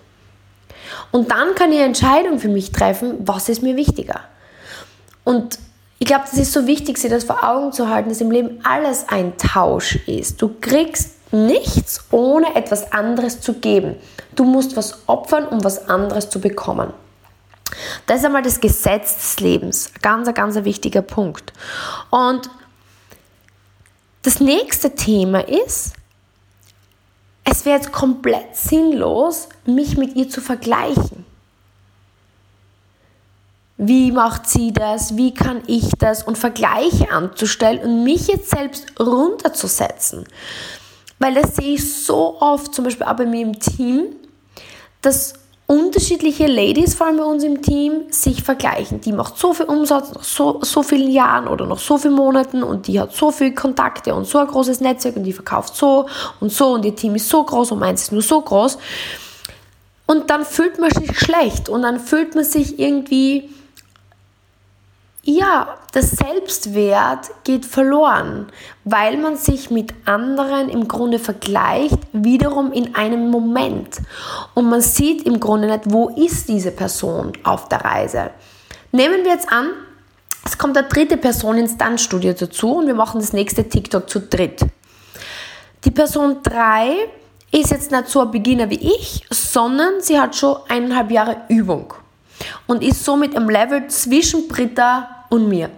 Und 1.11 1.31
dann 1.31 1.55
kann 1.55 1.71
ich 1.71 1.79
eine 1.79 1.87
Entscheidung 1.87 2.39
für 2.39 2.49
mich 2.49 2.73
treffen, 2.73 3.17
was 3.21 3.51
ist 3.51 3.63
mir 3.63 3.77
wichtiger. 3.77 4.23
Und 5.29 5.59
ich 5.99 6.07
glaube, 6.07 6.25
das 6.31 6.39
ist 6.39 6.55
so 6.55 6.67
wichtig, 6.67 6.97
sich 6.97 7.11
das 7.11 7.25
vor 7.25 7.45
Augen 7.45 7.71
zu 7.71 7.91
halten, 7.91 8.09
dass 8.09 8.23
im 8.23 8.31
Leben 8.31 8.61
alles 8.65 9.11
ein 9.11 9.37
Tausch 9.37 9.97
ist. 10.07 10.41
Du 10.41 10.55
kriegst 10.59 11.17
nichts, 11.35 12.03
ohne 12.11 12.55
etwas 12.55 12.93
anderes 12.93 13.39
zu 13.39 13.53
geben. 13.53 13.97
Du 14.35 14.45
musst 14.45 14.75
was 14.75 15.07
opfern, 15.07 15.47
um 15.47 15.63
was 15.63 15.87
anderes 15.87 16.31
zu 16.31 16.41
bekommen. 16.41 16.95
Das 18.07 18.21
ist 18.21 18.25
einmal 18.25 18.41
das 18.41 18.59
Gesetz 18.59 19.17
des 19.17 19.41
Lebens. 19.41 19.93
Ganz, 20.01 20.33
ganz 20.33 20.57
ein 20.57 20.65
wichtiger 20.65 21.03
Punkt. 21.03 21.53
Und 22.09 22.49
das 24.23 24.41
nächste 24.41 24.95
Thema 24.95 25.47
ist, 25.47 25.93
es 27.45 27.67
wäre 27.67 27.77
jetzt 27.77 27.93
komplett 27.93 28.57
sinnlos, 28.57 29.51
mich 29.67 29.99
mit 29.99 30.17
ihr 30.17 30.31
zu 30.31 30.41
vergleichen. 30.41 31.27
Wie 33.79 34.11
macht 34.11 34.49
sie 34.49 34.73
das? 34.73 35.17
Wie 35.17 35.33
kann 35.33 35.63
ich 35.69 35.91
das? 35.99 36.25
Und 36.25 36.37
Vergleiche 36.37 37.13
anzustellen 37.13 37.79
und 37.79 38.03
mich 38.03 38.27
jetzt 38.27 38.51
selbst 38.51 38.87
runterzusetzen. 38.99 40.25
Weil 41.21 41.35
das 41.35 41.55
sehe 41.55 41.75
ich 41.75 42.05
so 42.05 42.41
oft, 42.41 42.75
zum 42.75 42.85
Beispiel 42.85 43.07
auch 43.07 43.15
bei 43.17 43.25
mir 43.25 43.43
im 43.43 43.59
Team, 43.59 44.07
dass 45.01 45.35
unterschiedliche 45.69 46.47
Ladies, 46.49 46.95
vor 46.95 47.07
allem 47.07 47.19
bei 47.19 47.25
uns 47.25 47.45
im 47.45 47.63
Team, 47.63 48.11
sich 48.11 48.43
vergleichen. 48.43 49.01
Die 49.01 49.13
macht 49.13 49.37
so 49.37 49.53
viel 49.53 49.67
Umsatz 49.67 50.13
nach 50.13 50.25
so, 50.25 50.59
so 50.63 50.83
vielen 50.83 51.11
Jahren 51.11 51.47
oder 51.47 51.67
nach 51.67 51.79
so 51.79 51.99
vielen 51.99 52.15
Monaten 52.15 52.65
und 52.65 52.89
die 52.89 52.99
hat 52.99 53.15
so 53.15 53.31
viele 53.31 53.55
Kontakte 53.55 54.13
und 54.13 54.27
so 54.27 54.39
ein 54.39 54.47
großes 54.49 54.81
Netzwerk 54.81 55.17
und 55.17 55.25
die 55.25 55.33
verkauft 55.33 55.77
so 55.77 56.09
und 56.41 56.51
so 56.51 56.73
und 56.73 56.85
ihr 56.85 56.97
Team 56.97 57.15
ist 57.15 57.29
so 57.29 57.45
groß 57.45 57.73
und 57.73 57.79
meins 57.79 58.03
ist 58.03 58.13
nur 58.13 58.23
so 58.23 58.41
groß. 58.41 58.79
Und 60.07 60.31
dann 60.31 60.45
fühlt 60.45 60.81
man 60.81 60.91
sich 60.91 61.17
schlecht 61.17 61.69
und 61.69 61.83
dann 61.83 62.01
fühlt 62.01 62.35
man 62.35 62.45
sich 62.45 62.79
irgendwie 62.79 63.51
ja, 65.29 65.77
der 65.93 66.03
Selbstwert 66.03 67.31
geht 67.45 67.67
verloren, 67.67 68.47
weil 68.85 69.19
man 69.19 69.37
sich 69.37 69.71
mit 69.71 69.93
anderen 70.07 70.71
im 70.71 70.89
Grunde 70.89 71.19
vergleicht, 71.19 71.99
wiederum 72.15 72.73
in 72.73 72.95
einem 72.95 73.31
Moment. 73.31 73.99
Und 74.55 74.71
man 74.71 74.81
sieht 74.81 75.27
im 75.27 75.39
Grunde 75.39 75.69
nicht, 75.69 75.93
wo 75.93 76.09
ist 76.09 76.49
diese 76.49 76.71
Person 76.71 77.35
auf 77.45 77.69
der 77.69 77.85
Reise. 77.85 78.31
Nehmen 78.91 79.23
wir 79.23 79.33
jetzt 79.33 79.53
an, 79.53 79.69
es 80.47 80.57
kommt 80.57 80.79
eine 80.79 80.89
dritte 80.89 81.19
Person 81.19 81.59
ins 81.59 81.77
Tanzstudio 81.77 82.33
dazu 82.33 82.77
und 82.77 82.87
wir 82.87 82.95
machen 82.95 83.21
das 83.21 83.35
nächste 83.35 83.69
TikTok 83.69 84.09
zu 84.09 84.21
dritt. 84.21 84.65
Die 85.85 85.91
Person 85.91 86.39
3 86.43 87.07
ist 87.53 87.71
jetzt 87.71 87.91
nicht 87.91 88.09
so 88.09 88.23
ein 88.23 88.31
Beginner 88.31 88.71
wie 88.71 88.95
ich, 88.95 89.27
sondern 89.29 90.01
sie 90.01 90.19
hat 90.19 90.35
schon 90.37 90.57
eineinhalb 90.69 91.11
Jahre 91.11 91.37
Übung 91.49 91.93
und 92.67 92.83
ist 92.83 93.05
somit 93.05 93.35
im 93.35 93.51
Level 93.51 93.89
zwischen 93.89 94.49
Britta 94.49 95.17
und 95.29 95.49
mir. 95.49 95.71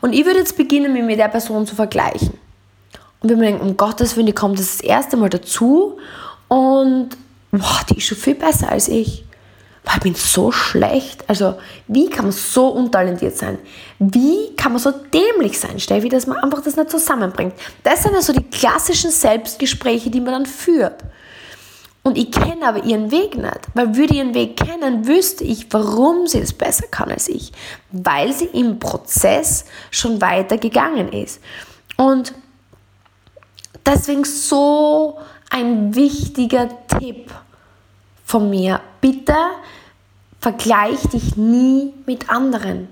Und 0.00 0.12
ich 0.12 0.24
würde 0.24 0.38
jetzt 0.38 0.56
beginnen, 0.56 0.92
mich 0.92 1.02
mit 1.02 1.18
der 1.18 1.28
Person 1.28 1.66
zu 1.66 1.74
vergleichen. 1.74 2.38
Und 3.20 3.30
wir 3.30 3.36
denken, 3.36 3.62
um 3.62 3.76
Gottes 3.76 4.16
Willen, 4.16 4.26
die 4.26 4.32
kommt 4.32 4.58
das, 4.58 4.78
das 4.78 4.80
erste 4.80 5.16
Mal 5.16 5.30
dazu 5.30 5.98
und 6.48 7.10
boah, 7.50 7.80
die 7.88 7.96
ist 7.96 8.06
schon 8.06 8.18
viel 8.18 8.34
besser 8.34 8.70
als 8.70 8.88
ich. 8.88 9.24
Boah, 9.82 9.94
ich 9.96 10.00
bin 10.00 10.14
so 10.14 10.50
schlecht. 10.50 11.24
Also, 11.28 11.56
wie 11.88 12.08
kann 12.08 12.26
man 12.26 12.32
so 12.32 12.68
untalentiert 12.68 13.36
sein? 13.36 13.58
Wie 13.98 14.54
kann 14.56 14.72
man 14.72 14.80
so 14.80 14.90
dämlich 14.90 15.58
sein, 15.58 15.78
Steffi, 15.78 16.08
dass 16.08 16.26
man 16.26 16.38
einfach 16.38 16.62
das 16.62 16.76
nicht 16.76 16.90
zusammenbringt? 16.90 17.54
Das 17.82 18.02
sind 18.02 18.14
also 18.14 18.32
die 18.32 18.44
klassischen 18.44 19.10
Selbstgespräche, 19.10 20.10
die 20.10 20.20
man 20.20 20.32
dann 20.32 20.46
führt. 20.46 21.02
Und 22.04 22.18
ich 22.18 22.30
kenne 22.30 22.68
aber 22.68 22.84
ihren 22.84 23.10
Weg 23.10 23.34
nicht, 23.34 23.60
weil 23.72 23.96
würde 23.96 24.12
ich 24.12 24.18
ihren 24.18 24.34
Weg 24.34 24.58
kennen, 24.58 25.06
wüsste 25.06 25.42
ich, 25.42 25.72
warum 25.72 26.26
sie 26.26 26.38
es 26.38 26.52
besser 26.52 26.86
kann 26.86 27.10
als 27.10 27.28
ich, 27.28 27.50
weil 27.90 28.30
sie 28.32 28.44
im 28.44 28.78
Prozess 28.78 29.64
schon 29.90 30.20
weiter 30.20 30.58
gegangen 30.58 31.10
ist. 31.12 31.40
Und 31.96 32.34
deswegen 33.86 34.24
so 34.24 35.18
ein 35.48 35.94
wichtiger 35.94 36.68
Tipp 36.88 37.32
von 38.26 38.50
mir. 38.50 38.80
Bitte 39.00 39.36
vergleich 40.40 41.00
dich 41.08 41.36
nie 41.36 41.94
mit 42.04 42.28
anderen. 42.28 42.88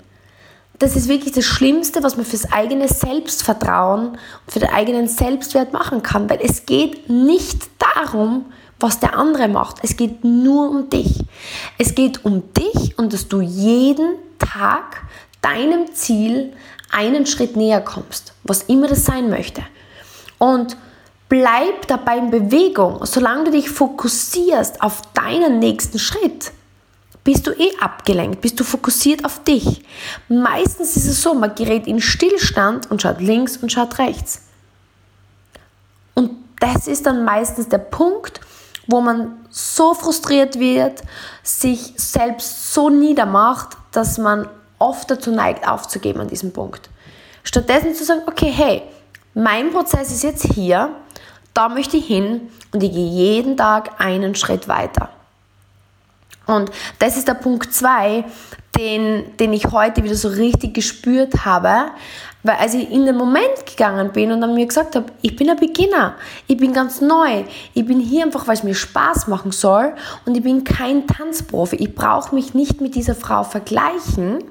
Das 0.79 0.97
ist 0.97 1.09
wirklich 1.09 1.35
das 1.35 1.45
Schlimmste, 1.45 2.03
was 2.03 2.17
man 2.17 2.25
fürs 2.25 2.51
eigene 2.51 2.89
Selbstvertrauen 2.89 4.09
und 4.09 4.19
für 4.49 4.61
den 4.61 4.71
eigenen 4.71 5.07
Selbstwert 5.07 5.75
machen 5.75 6.03
kann, 6.03 6.31
weil 6.31 6.41
es 6.43 6.65
geht 6.65 7.11
nicht 7.11 7.69
darum, 7.79 8.47
was 8.83 9.01
der 9.01 9.17
andere 9.17 9.49
macht. 9.49 9.79
Es 9.83 9.97
geht 9.97 10.25
nur 10.25 10.71
um 10.71 10.91
dich. 10.91 11.25
Es 11.79 11.95
geht 11.95 12.25
um 12.25 12.53
dich 12.53 12.99
und 12.99 13.13
dass 13.13 13.29
du 13.29 13.41
jeden 13.41 14.17
Tag 14.39 15.03
deinem 15.41 15.93
Ziel 15.95 16.53
einen 16.91 17.27
Schritt 17.27 17.57
näher 17.57 17.81
kommst, 17.81 18.35
was 18.45 18.65
immer 18.65 18.87
das 18.87 19.05
sein 19.05 19.31
möchte. 19.31 19.63
Und 20.39 20.77
bleib 21.29 21.87
dabei 21.89 22.19
in 22.19 22.31
Bewegung, 22.31 23.05
solange 23.07 23.45
du 23.45 23.51
dich 23.53 23.71
fokussierst 23.71 24.83
auf 24.83 25.03
deinen 25.15 25.59
nächsten 25.59 25.99
Schritt. 25.99 26.53
Bist 27.25 27.47
du 27.47 27.53
eh 27.53 27.71
abgelenkt, 27.81 28.41
bist 28.41 28.59
du 28.59 28.65
fokussiert 28.65 29.25
auf 29.25 29.43
dich. 29.45 29.85
Meistens 30.29 30.97
ist 30.97 31.07
es 31.07 31.23
so, 31.23 31.35
man 31.35 31.55
gerät 31.55 31.87
in 31.87 32.01
Stillstand 32.01 32.91
und 32.91 33.01
schaut 33.01 33.21
links 33.21 33.57
und 33.57 33.71
schaut 33.71 33.99
rechts. 33.99 34.43
Und 36.15 36.33
das 36.59 36.89
ist 36.89 37.07
dann 37.07 37.25
meistens 37.25 37.69
der 37.69 37.79
Punkt, 37.79 38.41
wo 38.87 39.01
man 39.01 39.39
so 39.51 39.95
frustriert 39.95 40.59
wird, 40.59 41.03
sich 41.43 41.95
selbst 41.97 42.73
so 42.73 42.91
niedermacht, 42.91 43.77
dass 43.93 44.19
man 44.19 44.49
oft 44.79 45.11
dazu 45.11 45.31
neigt, 45.31 45.67
aufzugeben 45.67 46.21
an 46.21 46.29
diesem 46.29 46.53
Punkt. 46.53 46.91
Stattdessen 47.45 47.95
zu 47.95 48.05
sagen, 48.05 48.23
okay, 48.27 48.51
hey, 48.51 48.83
mein 49.35 49.71
Prozess 49.73 50.11
ist 50.11 50.23
jetzt 50.23 50.53
hier, 50.55 50.91
da 51.55 51.69
möchte 51.69 51.97
ich 51.97 52.07
hin 52.07 52.49
und 52.73 52.83
ich 52.83 52.93
gehe 52.93 53.09
jeden 53.09 53.57
Tag 53.57 54.01
einen 54.01 54.35
Schritt 54.35 54.69
weiter. 54.69 55.11
Und 56.47 56.71
das 56.99 57.17
ist 57.17 57.29
der 57.29 57.35
Punkt 57.35 57.73
2, 57.73 58.25
den, 58.77 59.37
den 59.37 59.53
ich 59.53 59.67
heute 59.67 60.03
wieder 60.03 60.15
so 60.15 60.29
richtig 60.29 60.75
gespürt 60.75 61.45
habe, 61.45 61.93
weil 62.43 62.57
als 62.57 62.75
ich 62.75 62.91
in 62.91 63.07
den 63.07 63.17
Moment 63.17 63.67
gegangen 63.67 64.13
bin 64.13 64.33
und 64.33 64.41
dann 64.41 64.55
mir 64.55 64.67
gesagt 64.67 64.97
habe, 64.97 65.07
ich 65.23 65.37
bin 65.37 65.49
ein 65.49 65.57
Beginner, 65.57 66.17
ich 66.47 66.57
bin 66.57 66.73
ganz 66.73 67.01
neu, 67.01 67.45
ich 67.75 67.87
bin 67.87 68.01
hier 68.01 68.25
einfach, 68.25 68.47
weil 68.49 68.55
es 68.55 68.65
mir 68.65 68.75
Spaß 68.75 69.29
machen 69.29 69.53
soll 69.53 69.95
und 70.27 70.37
ich 70.37 70.43
bin 70.43 70.65
kein 70.65 71.07
Tanzprofi. 71.07 71.77
Ich 71.77 71.95
brauche 71.95 72.35
mich 72.35 72.55
nicht 72.55 72.81
mit 72.81 72.95
dieser 72.95 73.15
Frau 73.15 73.45
vergleichen, 73.45 74.45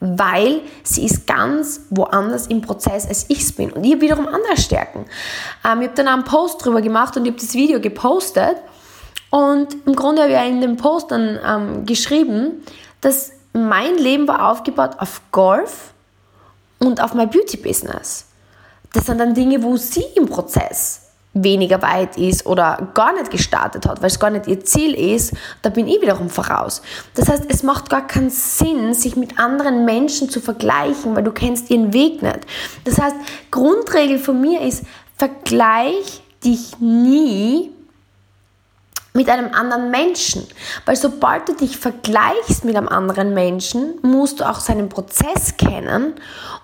weil 0.00 0.60
sie 0.84 1.04
ist 1.04 1.26
ganz 1.26 1.80
woanders 1.90 2.46
im 2.46 2.60
Prozess, 2.60 3.06
als 3.06 3.26
ich 3.28 3.40
es 3.40 3.52
bin. 3.52 3.72
Und 3.72 3.84
ich 3.84 3.92
habe 3.92 4.02
wiederum 4.02 4.26
andere 4.26 4.56
Stärken. 4.56 5.06
Ähm, 5.64 5.82
ich 5.82 5.88
habe 5.88 5.96
dann 5.96 6.08
einen 6.08 6.24
Post 6.24 6.64
drüber 6.64 6.80
gemacht 6.80 7.16
und 7.16 7.24
ich 7.24 7.32
habe 7.32 7.40
das 7.40 7.54
Video 7.54 7.80
gepostet. 7.80 8.56
Und 9.30 9.76
im 9.86 9.94
Grunde 9.94 10.22
habe 10.22 10.32
ich 10.32 10.38
in 10.38 10.60
dem 10.60 10.76
Post 10.76 11.10
dann 11.10 11.38
ähm, 11.44 11.84
geschrieben, 11.84 12.64
dass 13.00 13.32
mein 13.52 13.98
Leben 13.98 14.28
war 14.28 14.50
aufgebaut 14.50 14.92
auf 14.98 15.20
Golf, 15.32 15.92
und 16.78 17.02
auf 17.02 17.14
mein 17.14 17.30
Beauty-Business. 17.30 18.26
Das 18.92 19.06
sind 19.06 19.18
dann 19.18 19.34
Dinge, 19.34 19.62
wo 19.62 19.76
sie 19.76 20.04
im 20.16 20.26
Prozess 20.26 21.02
weniger 21.34 21.82
weit 21.82 22.16
ist 22.16 22.46
oder 22.46 22.88
gar 22.94 23.12
nicht 23.12 23.30
gestartet 23.30 23.86
hat, 23.86 24.00
weil 24.00 24.08
es 24.08 24.18
gar 24.18 24.30
nicht 24.30 24.46
ihr 24.46 24.64
Ziel 24.64 24.94
ist, 24.94 25.34
da 25.62 25.68
bin 25.68 25.86
ich 25.86 26.00
wiederum 26.00 26.30
voraus. 26.30 26.82
Das 27.14 27.28
heißt, 27.28 27.44
es 27.48 27.62
macht 27.62 27.90
gar 27.90 28.06
keinen 28.06 28.30
Sinn, 28.30 28.94
sich 28.94 29.14
mit 29.16 29.38
anderen 29.38 29.84
Menschen 29.84 30.30
zu 30.30 30.40
vergleichen, 30.40 31.14
weil 31.14 31.22
du 31.22 31.32
kennst 31.32 31.70
ihren 31.70 31.92
Weg 31.92 32.22
nicht. 32.22 32.40
Das 32.84 32.98
heißt, 32.98 33.16
Grundregel 33.50 34.18
von 34.18 34.40
mir 34.40 34.62
ist, 34.62 34.84
vergleich 35.16 36.22
dich 36.44 36.78
nie 36.80 37.70
mit 39.18 39.28
einem 39.28 39.52
anderen 39.52 39.90
Menschen. 39.90 40.46
Weil 40.86 40.94
sobald 40.94 41.48
du 41.48 41.54
dich 41.54 41.76
vergleichst 41.76 42.64
mit 42.64 42.76
einem 42.76 42.86
anderen 42.86 43.34
Menschen, 43.34 43.98
musst 44.02 44.38
du 44.38 44.48
auch 44.48 44.60
seinen 44.60 44.88
Prozess 44.88 45.56
kennen. 45.56 46.14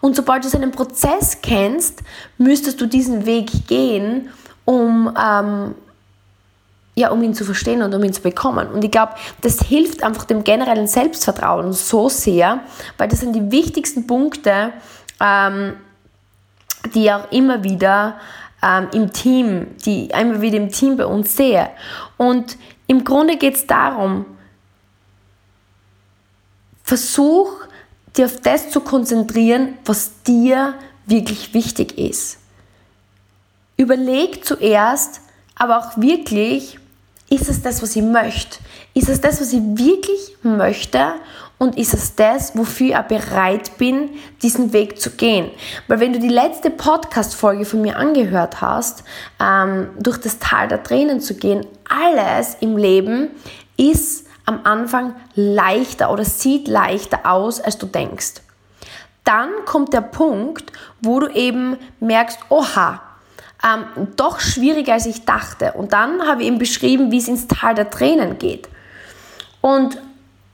Und 0.01 0.15
sobald 0.15 0.45
du 0.45 0.49
seinen 0.49 0.71
Prozess 0.71 1.39
kennst, 1.43 2.05
müsstest 2.39 2.81
du 2.81 2.87
diesen 2.87 3.27
Weg 3.27 3.67
gehen, 3.67 4.31
um, 4.65 5.13
ähm, 5.21 5.75
ja, 6.95 7.11
um 7.11 7.25
ihn 7.25 7.35
zu 7.35 7.45
verstehen 7.45 7.83
und 7.83 7.93
um 7.93 8.05
ihn 8.05 8.13
zu 8.13 8.23
bekommen. 8.23 8.69
Und 8.69 8.85
ich 8.85 8.93
glaube, 8.93 9.15
das 9.41 9.61
hilft 9.61 10.05
einfach 10.05 10.23
dem 10.23 10.45
generellen 10.45 10.87
Selbstvertrauen 10.87 11.73
so 11.73 12.09
sehr, 12.09 12.61
weil 12.99 13.09
das 13.09 13.19
sind 13.19 13.35
die 13.35 13.51
wichtigsten 13.51 14.07
Punkte, 14.07 14.73
ähm, 15.21 15.75
die 16.95 17.11
auch 17.11 17.33
immer 17.33 17.65
wieder 17.65 18.15
ähm, 18.65 18.89
im 18.93 19.13
Team, 19.13 19.67
die 19.85 20.07
immer 20.07 20.41
wieder 20.41 20.57
im 20.57 20.71
Team 20.71 20.97
bei 20.97 21.07
uns 21.07 21.37
sehe. 21.37 21.71
Und 22.17 22.57
im 22.87 23.05
Grunde 23.05 23.37
geht 23.37 23.57
es 23.57 23.67
darum, 23.67 24.25
versuch 26.83 27.51
dir 28.17 28.27
auf 28.27 28.41
das 28.41 28.71
zu 28.71 28.81
konzentrieren, 28.81 29.77
was 29.85 30.23
dir 30.23 30.75
wirklich 31.07 31.53
wichtig 31.53 31.99
ist. 31.99 32.39
Überleg 33.77 34.45
zuerst, 34.45 35.21
aber 35.57 35.79
auch 35.79 35.97
wirklich, 35.97 36.79
ist 37.29 37.49
es 37.49 37.63
das, 37.63 37.83
was 37.83 37.97
ich 37.97 38.03
möchte? 38.03 38.59
Ist 38.95 39.09
es 39.09 39.21
das, 39.21 39.41
was 39.41 39.53
ich 39.53 39.61
wirklich 39.61 40.37
möchte? 40.43 41.15
Und 41.59 41.79
ist 41.79 41.95
es 41.95 42.17
das, 42.17 42.57
wofür 42.57 42.99
ich 42.99 43.07
bereit 43.07 43.79
bin, 43.79 44.11
diesen 44.43 44.73
Weg 44.73 45.01
zu 45.01 45.11
gehen? 45.11 45.51
Weil 45.89 46.01
wenn 46.01 46.13
du 46.13 46.19
die 46.19 46.29
letzte 46.29 46.71
Podcast-Folge 46.71 47.65
von 47.65 47.81
mir 47.81 47.97
angehört 47.97 48.61
hast, 48.61 49.05
ähm, 49.41 49.91
durch 49.99 50.19
das 50.19 50.39
Tal 50.39 50.69
der 50.69 50.83
Tränen 50.83 51.21
zu 51.21 51.35
gehen, 51.35 51.67
alles 51.89 52.57
im 52.61 52.77
Leben 52.77 53.31
ist 53.77 54.27
am 54.47 54.61
Anfang 54.65 55.15
leichter 55.35 56.13
oder 56.13 56.25
sieht 56.25 56.69
leichter 56.69 57.21
aus, 57.25 57.61
als 57.61 57.79
du 57.79 57.87
denkst. 57.87 58.43
Dann 59.25 59.51
kommt 59.65 59.95
der 59.95 60.03
Punkt, 60.03 60.71
wo 61.01 61.21
du 61.21 61.29
eben 61.29 61.79
merkst, 62.01 62.39
oha, 62.51 63.01
ähm, 63.65 64.09
doch 64.17 64.41
schwieriger 64.41 64.95
als 64.95 65.07
ich 65.07 65.25
dachte. 65.25 65.73
Und 65.73 65.95
dann 65.95 66.27
habe 66.27 66.43
ich 66.43 66.49
eben 66.49 66.59
beschrieben, 66.59 67.11
wie 67.11 67.19
es 67.19 67.29
ins 67.29 67.47
Tal 67.47 67.75
der 67.75 67.89
Tränen 67.89 68.39
geht. 68.39 68.69
Und 69.63 69.97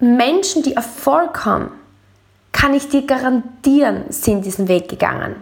Menschen, 0.01 0.63
die 0.63 0.75
Erfolg 0.75 1.45
haben, 1.45 1.71
kann 2.53 2.75
ich 2.75 2.89
dir 2.89 3.07
garantieren, 3.07 4.05
sind 4.09 4.45
diesen 4.45 4.67
Weg 4.67 4.89
gegangen, 4.89 5.37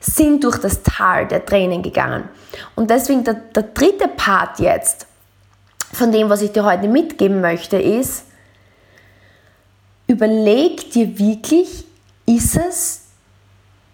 sind 0.00 0.44
durch 0.44 0.58
das 0.58 0.82
Tal 0.82 1.26
der 1.26 1.44
Tränen 1.44 1.82
gegangen. 1.82 2.28
Und 2.76 2.90
deswegen 2.90 3.24
der, 3.24 3.34
der 3.34 3.64
dritte 3.64 4.08
Part 4.08 4.60
jetzt 4.60 5.06
von 5.92 6.12
dem, 6.12 6.28
was 6.30 6.42
ich 6.42 6.52
dir 6.52 6.64
heute 6.64 6.88
mitgeben 6.88 7.40
möchte, 7.40 7.76
ist, 7.76 8.24
überleg 10.06 10.90
dir 10.92 11.18
wirklich, 11.18 11.84
ist 12.24 12.56
es, 12.56 13.02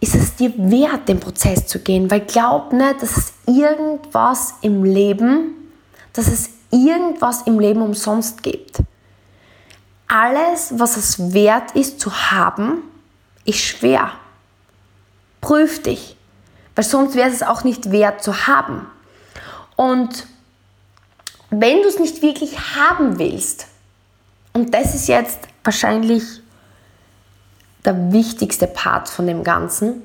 ist 0.01 0.15
es 0.15 0.37
dir 0.37 0.53
wert, 0.57 1.09
den 1.09 1.19
Prozess 1.19 1.67
zu 1.67 1.79
gehen? 1.79 2.11
Weil 2.11 2.21
glaub 2.21 2.73
nicht, 2.73 3.03
dass 3.03 3.17
es 3.17 3.33
irgendwas 3.47 4.55
im 4.61 4.85
Leben, 4.85 5.55
dass 6.13 6.29
es 6.29 6.51
irgendwas 6.71 7.43
im 7.43 7.59
Leben 7.59 7.81
umsonst 7.81 8.43
gibt 8.43 8.81
alles, 10.09 10.79
was 10.79 10.97
es 10.97 11.33
wert 11.33 11.73
ist 11.73 12.01
zu 12.01 12.31
haben, 12.31 12.83
ist 13.45 13.59
schwer. 13.59 14.13
Prüf 15.41 15.83
dich, 15.83 16.17
weil 16.75 16.85
sonst 16.85 17.15
wäre 17.15 17.31
es 17.31 17.43
auch 17.43 17.65
nicht 17.65 17.91
wert 17.91 18.23
zu 18.23 18.47
haben. 18.47 18.87
Und 19.77 20.27
wenn 21.51 21.83
du 21.83 21.89
es 21.89 21.99
nicht 21.99 22.23
wirklich 22.23 22.59
haben 22.77 23.19
willst, 23.19 23.67
und 24.53 24.73
das 24.73 24.95
ist 24.95 25.09
jetzt 25.09 25.41
wahrscheinlich 25.65 26.23
der 27.85 28.13
wichtigste 28.13 28.67
Part 28.67 29.09
von 29.09 29.27
dem 29.27 29.43
Ganzen, 29.45 30.03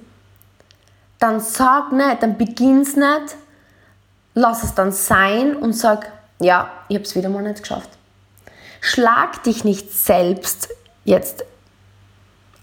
dann 1.20 1.40
sag 1.40 1.92
nicht, 1.92 2.24
dann 2.24 2.38
beginn's 2.38 2.96
nicht, 2.96 3.36
lass 4.34 4.64
es 4.64 4.74
dann 4.74 4.92
sein 4.92 5.56
und 5.56 5.74
sag, 5.74 6.12
ja, 6.40 6.72
ich 6.88 6.96
habe 6.96 7.06
es 7.06 7.16
wieder 7.16 7.30
mal 7.30 7.44
nicht 7.44 7.62
geschafft. 7.62 7.90
Schlag 8.82 9.44
dich 9.44 9.64
nicht 9.64 9.92
selbst 9.92 10.70
jetzt 11.04 11.44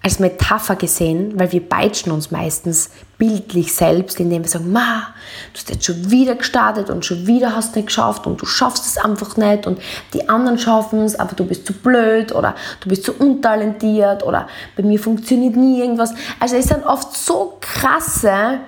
als 0.06 0.20
Metapher 0.20 0.76
gesehen, 0.76 1.32
weil 1.36 1.50
wir 1.50 1.68
peitschen 1.68 2.12
uns 2.12 2.30
meistens 2.30 2.90
bildlich 3.18 3.74
selbst, 3.74 4.20
indem 4.20 4.44
wir 4.44 4.48
sagen, 4.48 4.70
Ma, 4.70 5.08
du 5.52 5.58
hast 5.58 5.68
jetzt 5.68 5.84
schon 5.84 6.12
wieder 6.12 6.36
gestartet 6.36 6.90
und 6.90 7.04
schon 7.04 7.26
wieder 7.26 7.56
hast 7.56 7.74
du 7.74 7.80
nicht 7.80 7.88
geschafft 7.88 8.24
und 8.24 8.40
du 8.40 8.46
schaffst 8.46 8.86
es 8.86 8.98
einfach 8.98 9.36
nicht 9.36 9.66
und 9.66 9.80
die 10.14 10.28
anderen 10.28 10.60
schaffen 10.60 11.00
es, 11.00 11.18
aber 11.18 11.34
du 11.34 11.44
bist 11.44 11.66
zu 11.66 11.72
blöd 11.72 12.32
oder 12.32 12.54
du 12.82 12.88
bist 12.88 13.02
zu 13.02 13.14
untalentiert 13.14 14.22
oder 14.22 14.46
bei 14.76 14.84
mir 14.84 15.00
funktioniert 15.00 15.56
nie 15.56 15.80
irgendwas. 15.80 16.14
Also 16.38 16.54
es 16.54 16.66
sind 16.66 16.86
oft 16.86 17.16
so 17.16 17.58
krasse 17.60 18.60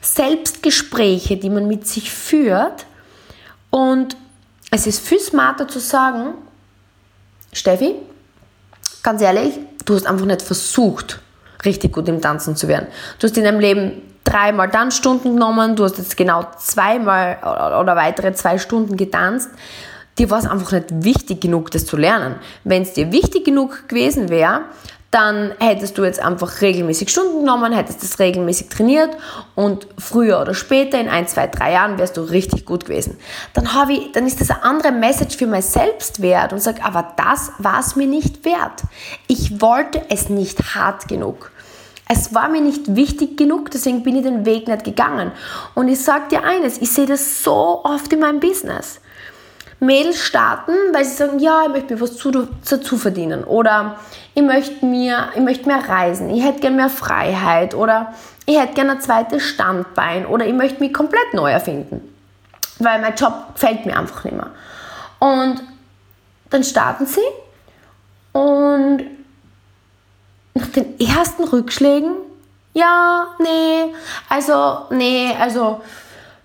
Selbstgespräche, 0.00 1.36
die 1.36 1.50
man 1.50 1.68
mit 1.68 1.86
sich 1.86 2.10
führt 2.10 2.86
und 3.68 4.16
es 4.70 4.86
ist 4.86 5.06
viel 5.06 5.20
smarter 5.20 5.68
zu 5.68 5.78
sagen, 5.78 6.32
Steffi, 7.56 7.94
ganz 9.02 9.22
ehrlich, 9.22 9.54
du 9.86 9.94
hast 9.94 10.06
einfach 10.06 10.26
nicht 10.26 10.42
versucht, 10.42 11.20
richtig 11.64 11.92
gut 11.92 12.06
im 12.08 12.20
Tanzen 12.20 12.54
zu 12.54 12.68
werden. 12.68 12.88
Du 13.18 13.26
hast 13.26 13.36
in 13.38 13.44
deinem 13.44 13.60
Leben 13.60 14.02
dreimal 14.24 14.70
Tanzstunden 14.70 15.34
genommen, 15.34 15.74
du 15.74 15.84
hast 15.84 15.96
jetzt 15.96 16.16
genau 16.16 16.44
zweimal 16.58 17.38
oder 17.80 17.96
weitere 17.96 18.34
zwei 18.34 18.58
Stunden 18.58 18.96
getanzt. 18.96 19.50
Dir 20.18 20.30
war 20.30 20.38
es 20.38 20.46
einfach 20.46 20.72
nicht 20.72 20.86
wichtig 20.90 21.40
genug, 21.40 21.70
das 21.70 21.86
zu 21.86 21.96
lernen. 21.96 22.36
Wenn 22.64 22.82
es 22.82 22.92
dir 22.92 23.10
wichtig 23.10 23.44
genug 23.44 23.88
gewesen 23.88 24.28
wäre, 24.28 24.62
dann 25.16 25.54
hättest 25.60 25.96
du 25.96 26.04
jetzt 26.04 26.20
einfach 26.20 26.60
regelmäßig 26.60 27.08
Stunden 27.08 27.38
genommen, 27.40 27.72
hättest 27.72 28.02
das 28.02 28.18
regelmäßig 28.18 28.68
trainiert 28.68 29.16
und 29.54 29.88
früher 29.96 30.42
oder 30.42 30.52
später, 30.52 31.00
in 31.00 31.08
ein, 31.08 31.26
zwei, 31.26 31.46
drei 31.46 31.72
Jahren, 31.72 31.98
wärst 31.98 32.18
du 32.18 32.20
richtig 32.20 32.66
gut 32.66 32.84
gewesen. 32.84 33.16
Dann, 33.54 33.72
habe 33.72 33.94
ich, 33.94 34.12
dann 34.12 34.26
ist 34.26 34.42
das 34.42 34.50
eine 34.50 34.62
andere 34.62 34.92
Message 34.92 35.38
für 35.38 35.46
mein 35.46 35.62
Selbstwert 35.62 36.52
und 36.52 36.60
sage, 36.60 36.84
aber 36.84 37.14
das 37.16 37.50
war 37.56 37.80
es 37.80 37.96
mir 37.96 38.06
nicht 38.06 38.44
wert. 38.44 38.82
Ich 39.26 39.62
wollte 39.62 40.02
es 40.10 40.28
nicht 40.28 40.74
hart 40.74 41.08
genug. 41.08 41.50
Es 42.10 42.34
war 42.34 42.50
mir 42.50 42.60
nicht 42.60 42.94
wichtig 42.94 43.38
genug, 43.38 43.70
deswegen 43.70 44.02
bin 44.02 44.16
ich 44.16 44.22
den 44.22 44.44
Weg 44.44 44.68
nicht 44.68 44.84
gegangen. 44.84 45.32
Und 45.74 45.88
ich 45.88 46.02
sage 46.02 46.28
dir 46.30 46.44
eines, 46.44 46.76
ich 46.76 46.92
sehe 46.92 47.06
das 47.06 47.42
so 47.42 47.80
oft 47.84 48.12
in 48.12 48.20
meinem 48.20 48.40
Business. 48.40 49.00
Mädels 49.78 50.24
starten, 50.24 50.72
weil 50.92 51.04
sie 51.04 51.14
sagen, 51.14 51.38
ja, 51.38 51.64
ich 51.64 51.68
möchte 51.68 51.94
mir 51.94 52.00
was 52.00 52.16
dazu 52.16 52.96
verdienen. 52.96 53.44
Oder 53.44 53.96
ich 54.34 54.42
möchte, 54.42 54.86
mir, 54.86 55.28
ich 55.34 55.40
möchte 55.40 55.66
mehr 55.66 55.86
reisen, 55.86 56.30
ich 56.30 56.42
hätte 56.42 56.60
gerne 56.60 56.76
mehr 56.76 56.88
Freiheit. 56.88 57.74
Oder 57.74 58.14
ich 58.46 58.58
hätte 58.58 58.74
gerne 58.74 58.92
ein 58.92 59.00
zweites 59.00 59.42
Standbein. 59.42 60.26
Oder 60.26 60.46
ich 60.46 60.54
möchte 60.54 60.80
mich 60.80 60.94
komplett 60.94 61.34
neu 61.34 61.50
erfinden, 61.50 62.00
weil 62.78 63.00
mein 63.00 63.14
Job 63.14 63.54
gefällt 63.54 63.84
mir 63.84 63.98
einfach 63.98 64.24
nicht 64.24 64.36
mehr. 64.36 64.50
Und 65.18 65.62
dann 66.50 66.64
starten 66.64 67.06
sie. 67.06 67.20
Und 68.32 69.04
nach 70.54 70.68
den 70.68 70.98
ersten 70.98 71.44
Rückschlägen, 71.44 72.14
ja, 72.72 73.26
nee, 73.38 73.94
also, 74.28 74.86
nee, 74.90 75.34
also, 75.38 75.82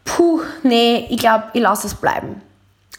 puh, 0.03 0.41
nee, 0.63 1.07
ich 1.09 1.17
glaube, 1.17 1.45
ich 1.53 1.61
lasse 1.61 1.87
es 1.87 1.93
bleiben 1.93 2.41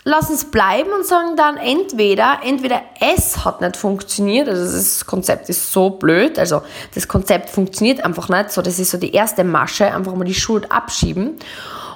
lassen 0.04 0.34
es 0.34 0.44
bleiben 0.50 0.90
und 0.92 1.06
sagen 1.06 1.36
dann 1.36 1.56
entweder, 1.56 2.40
entweder 2.44 2.82
es 3.00 3.44
hat 3.44 3.60
nicht 3.60 3.76
funktioniert, 3.76 4.48
also 4.48 4.64
das 4.64 5.06
Konzept 5.06 5.48
ist 5.48 5.72
so 5.72 5.90
blöd, 5.90 6.38
also 6.38 6.62
das 6.94 7.06
Konzept 7.06 7.50
funktioniert 7.50 8.04
einfach 8.04 8.28
nicht, 8.28 8.50
so 8.50 8.62
das 8.62 8.78
ist 8.78 8.90
so 8.90 8.98
die 8.98 9.12
erste 9.12 9.44
Masche, 9.44 9.86
einfach 9.86 10.14
mal 10.14 10.24
die 10.24 10.34
Schuld 10.34 10.70
abschieben 10.72 11.38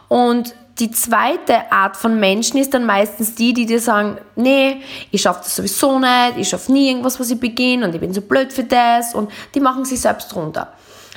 und 0.08 0.54
die 0.78 0.90
zweite 0.90 1.72
Art 1.72 1.96
von 1.96 2.20
Menschen 2.20 2.58
ist 2.58 2.74
dann 2.74 2.84
meistens 2.84 3.34
die, 3.34 3.54
die 3.54 3.64
dir 3.64 3.80
sagen, 3.80 4.18
nee, 4.36 4.82
ich 5.10 5.22
schaffe 5.22 5.40
das 5.42 5.56
sowieso 5.56 5.98
nicht, 5.98 6.34
ich 6.36 6.48
schaffe 6.48 6.70
nie 6.70 6.90
irgendwas, 6.90 7.18
was 7.18 7.30
ich 7.30 7.40
beginne 7.40 7.86
und 7.86 7.94
ich 7.94 8.00
bin 8.00 8.12
so 8.12 8.20
blöd 8.20 8.52
für 8.52 8.64
das 8.64 9.14
und 9.14 9.30
die 9.54 9.60
machen 9.60 9.84
sich 9.86 10.00
selbst 10.00 10.34
runter. 10.36 10.72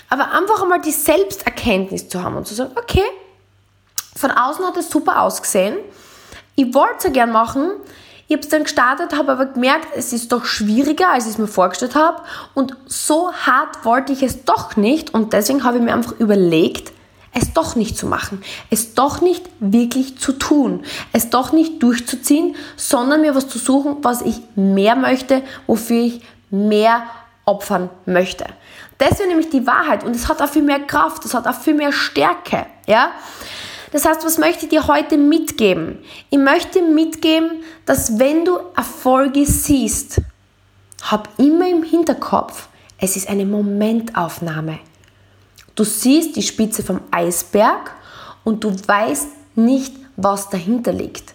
Aber 0.10 0.32
einfach 0.32 0.64
einmal 0.64 0.82
die 0.82 0.92
Selbsterkenntnis 0.92 2.08
zu 2.08 2.24
haben 2.24 2.38
und 2.38 2.48
zu 2.48 2.56
sagen, 2.56 2.72
okay, 2.76 3.04
von 4.16 4.32
außen 4.32 4.66
hat 4.66 4.78
es 4.78 4.90
super 4.90 5.22
ausgesehen, 5.22 5.76
ich 6.60 6.74
wollte 6.74 6.96
es 6.98 7.04
ja 7.06 7.10
gern 7.12 7.32
machen. 7.32 7.72
Ich 8.28 8.34
habe 8.34 8.42
es 8.42 8.50
dann 8.50 8.64
gestartet, 8.64 9.18
habe 9.18 9.32
aber 9.32 9.46
gemerkt, 9.46 9.88
es 9.96 10.12
ist 10.12 10.32
doch 10.34 10.44
schwieriger, 10.44 11.10
als 11.10 11.26
ich 11.26 11.32
es 11.32 11.38
mir 11.38 11.48
vorgestellt 11.48 11.96
habe. 11.96 12.22
Und 12.54 12.76
so 12.86 13.32
hart 13.32 13.86
wollte 13.86 14.12
ich 14.12 14.24
es 14.24 14.44
doch 14.44 14.76
nicht. 14.76 15.14
Und 15.14 15.32
deswegen 15.32 15.64
habe 15.64 15.78
ich 15.78 15.84
mir 15.84 15.94
einfach 15.94 16.20
überlegt, 16.20 16.92
es 17.34 17.54
doch 17.54 17.76
nicht 17.76 17.98
zu 17.98 18.08
machen, 18.08 18.42
es 18.72 18.94
doch 18.94 19.22
nicht 19.22 19.46
wirklich 19.60 20.18
zu 20.18 20.34
tun, 20.34 20.84
es 21.14 21.30
doch 21.30 21.54
nicht 21.54 21.82
durchzuziehen, 21.82 22.56
sondern 22.76 23.22
mir 23.22 23.36
was 23.36 23.48
zu 23.48 23.60
suchen, 23.60 23.98
was 24.02 24.22
ich 24.22 24.42
mehr 24.56 24.96
möchte, 24.96 25.44
wofür 25.68 26.02
ich 26.02 26.22
mehr 26.50 27.04
opfern 27.46 27.90
möchte. 28.06 28.46
Das 28.98 29.20
wäre 29.20 29.30
nämlich 29.30 29.50
die 29.50 29.66
Wahrheit 29.66 30.04
und 30.04 30.16
es 30.16 30.28
hat 30.28 30.42
auch 30.42 30.50
viel 30.50 30.64
mehr 30.64 30.80
Kraft, 30.80 31.24
es 31.24 31.34
hat 31.36 31.48
auch 31.48 31.54
viel 31.54 31.76
mehr 31.76 31.94
Stärke. 31.94 32.66
Ja? 32.88 33.12
Das 33.92 34.06
heißt, 34.06 34.24
was 34.24 34.38
möchte 34.38 34.66
ich 34.66 34.70
dir 34.70 34.88
heute 34.88 35.18
mitgeben? 35.18 36.00
Ich 36.30 36.38
möchte 36.38 36.82
mitgeben, 36.82 37.64
dass 37.86 38.20
wenn 38.20 38.46
du 38.46 38.60
Erfolge 38.76 39.46
siehst, 39.46 40.22
hab 41.02 41.30
immer 41.40 41.68
im 41.70 41.84
Hinterkopf, 41.84 42.68
es 43.00 43.16
ist 43.16 43.30
eine 43.30 43.46
Momentaufnahme. 43.46 44.80
Du 45.76 45.84
siehst 45.84 46.36
die 46.36 46.44
Spitze 46.44 46.84
vom 46.84 47.00
Eisberg 47.10 47.96
und 48.44 48.64
du 48.64 48.76
weißt 48.88 49.30
nicht, 49.56 49.96
was 50.18 50.50
dahinter 50.50 50.92
liegt. 50.92 51.34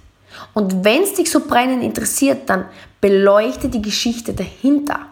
Und 0.53 0.85
wenn 0.85 1.03
es 1.03 1.15
dich 1.15 1.31
so 1.31 1.41
brennend 1.41 1.83
interessiert, 1.83 2.49
dann 2.51 2.67
beleuchte 3.01 3.69
die 3.69 3.83
Geschichte 3.83 4.35
dahinter 4.35 5.07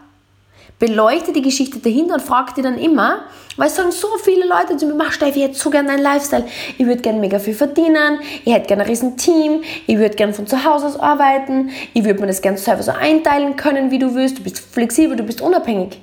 beleuchte 0.82 1.32
die 1.32 1.42
Geschichte 1.42 1.78
dahinter 1.78 2.14
und 2.14 2.22
frag 2.22 2.56
dir 2.56 2.64
dann 2.64 2.76
immer, 2.76 3.20
weil 3.56 3.68
es 3.68 3.76
sagen 3.76 3.92
so 3.92 4.08
viele 4.20 4.48
Leute 4.48 4.76
zu 4.76 4.86
mir, 4.86 4.94
mach 4.94 5.12
Steffi, 5.12 5.38
ich 5.38 5.44
hätte 5.44 5.54
so 5.56 5.70
gerne 5.70 5.90
einen 5.90 6.02
Lifestyle, 6.02 6.44
ich 6.76 6.84
würde 6.84 7.00
gerne 7.00 7.20
mega 7.20 7.38
viel 7.38 7.54
verdienen, 7.54 8.18
ich 8.44 8.52
hätte 8.52 8.66
gerne 8.66 8.82
ein 8.82 8.88
riesen 8.88 9.16
Team, 9.16 9.62
ich 9.86 9.96
würde 9.96 10.16
gerne 10.16 10.34
von 10.34 10.48
zu 10.48 10.64
Hause 10.64 10.86
aus 10.86 10.98
arbeiten, 10.98 11.70
ich 11.94 12.02
würde 12.02 12.20
mir 12.20 12.26
das 12.26 12.42
gerne 12.42 12.58
selber 12.58 12.82
so 12.82 12.90
einteilen 12.90 13.54
können, 13.54 13.92
wie 13.92 14.00
du 14.00 14.12
willst, 14.16 14.38
du 14.38 14.42
bist 14.42 14.58
flexibel, 14.58 15.16
du 15.16 15.22
bist 15.22 15.40
unabhängig. 15.40 16.00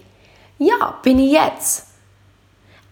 Ja, 0.60 0.98
bin 1.04 1.20
ich 1.20 1.34
jetzt. 1.34 1.88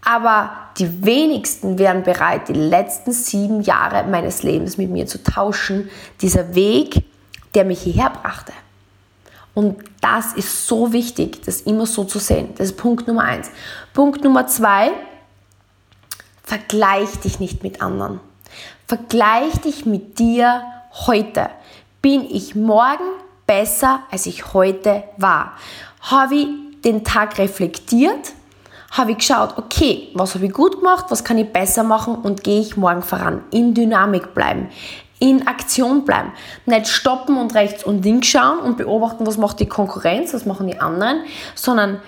Aber 0.03 0.51
die 0.77 1.05
wenigsten 1.05 1.79
wären 1.79 2.03
bereit, 2.03 2.49
die 2.49 2.53
letzten 2.53 3.13
sieben 3.13 3.61
Jahre 3.61 4.03
meines 4.03 4.43
Lebens 4.43 4.77
mit 4.77 4.89
mir 4.89 5.05
zu 5.05 5.23
tauschen. 5.23 5.89
Dieser 6.21 6.53
Weg, 6.53 7.05
der 7.55 7.63
mich 7.63 7.79
hierher 7.79 8.09
brachte. 8.09 8.51
Und 9.57 9.75
das 10.01 10.33
ist 10.33 10.67
so 10.67 10.93
wichtig, 10.93 11.41
das 11.43 11.61
immer 11.61 11.87
so 11.87 12.03
zu 12.03 12.19
sehen. 12.19 12.49
Das 12.57 12.67
ist 12.67 12.77
Punkt 12.77 13.07
Nummer 13.07 13.23
eins. 13.23 13.49
Punkt 13.91 14.23
Nummer 14.23 14.45
zwei, 14.45 14.91
vergleich 16.43 17.09
dich 17.21 17.39
nicht 17.39 17.63
mit 17.63 17.81
anderen. 17.81 18.19
Vergleich 18.85 19.59
dich 19.61 19.87
mit 19.87 20.19
dir 20.19 20.61
heute. 21.07 21.49
Bin 22.03 22.23
ich 22.29 22.53
morgen 22.53 23.03
besser, 23.47 24.01
als 24.11 24.27
ich 24.27 24.53
heute 24.53 25.05
war? 25.17 25.53
Habe 26.01 26.35
ich 26.35 26.47
den 26.85 27.03
Tag 27.03 27.39
reflektiert? 27.39 28.33
Habe 28.91 29.13
ich 29.13 29.17
geschaut, 29.17 29.57
okay, 29.57 30.09
was 30.13 30.35
habe 30.35 30.45
ich 30.45 30.53
gut 30.53 30.77
gemacht, 30.77 31.05
was 31.09 31.23
kann 31.23 31.39
ich 31.39 31.51
besser 31.51 31.81
machen 31.81 32.13
und 32.13 32.43
gehe 32.43 32.61
ich 32.61 32.77
morgen 32.77 33.01
voran? 33.01 33.43
In 33.49 33.73
Dynamik 33.73 34.35
bleiben, 34.35 34.69
in 35.19 35.47
Aktion 35.47 36.05
bleiben. 36.05 36.31
Nicht 36.65 36.87
stoppen 36.87 37.37
und 37.37 37.55
rechts 37.55 37.83
und 37.83 38.03
links 38.03 38.27
schauen 38.27 38.59
und 38.59 38.77
beobachten, 38.77 39.25
was 39.25 39.37
macht 39.37 39.59
die 39.59 39.65
Konkurrenz, 39.65 40.33
was 40.33 40.45
machen 40.45 40.67
die 40.67 40.79
anderen, 40.79 41.21
sondern 41.55 42.01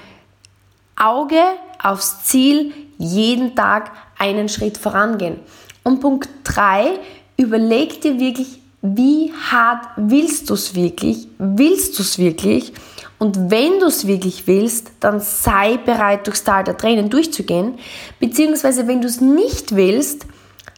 Auge 0.95 1.41
aufs 1.81 2.23
Ziel, 2.25 2.73
jeden 2.97 3.55
Tag 3.55 3.91
einen 4.17 4.49
Schritt 4.49 4.77
vorangehen. 4.77 5.39
Und 5.83 6.01
Punkt 6.01 6.29
3, 6.43 6.99
überleg 7.37 8.01
dir 8.01 8.19
wirklich, 8.19 8.59
wie 8.81 9.33
hart 9.49 9.85
willst 9.95 10.49
du 10.49 10.53
es 10.53 10.75
wirklich? 10.75 11.27
Willst 11.37 11.97
du 11.97 12.03
es 12.03 12.17
wirklich? 12.17 12.73
Und 13.17 13.51
wenn 13.51 13.79
du 13.79 13.87
es 13.87 14.07
wirklich 14.07 14.47
willst, 14.47 14.91
dann 15.01 15.19
sei 15.19 15.77
bereit, 15.77 16.25
durchs 16.27 16.43
Tal 16.43 16.63
der 16.63 16.77
Tränen 16.77 17.09
durchzugehen. 17.09 17.77
Beziehungsweise 18.19 18.87
wenn 18.87 19.01
du 19.01 19.07
es 19.07 19.19
nicht 19.19 19.75
willst, 19.75 20.25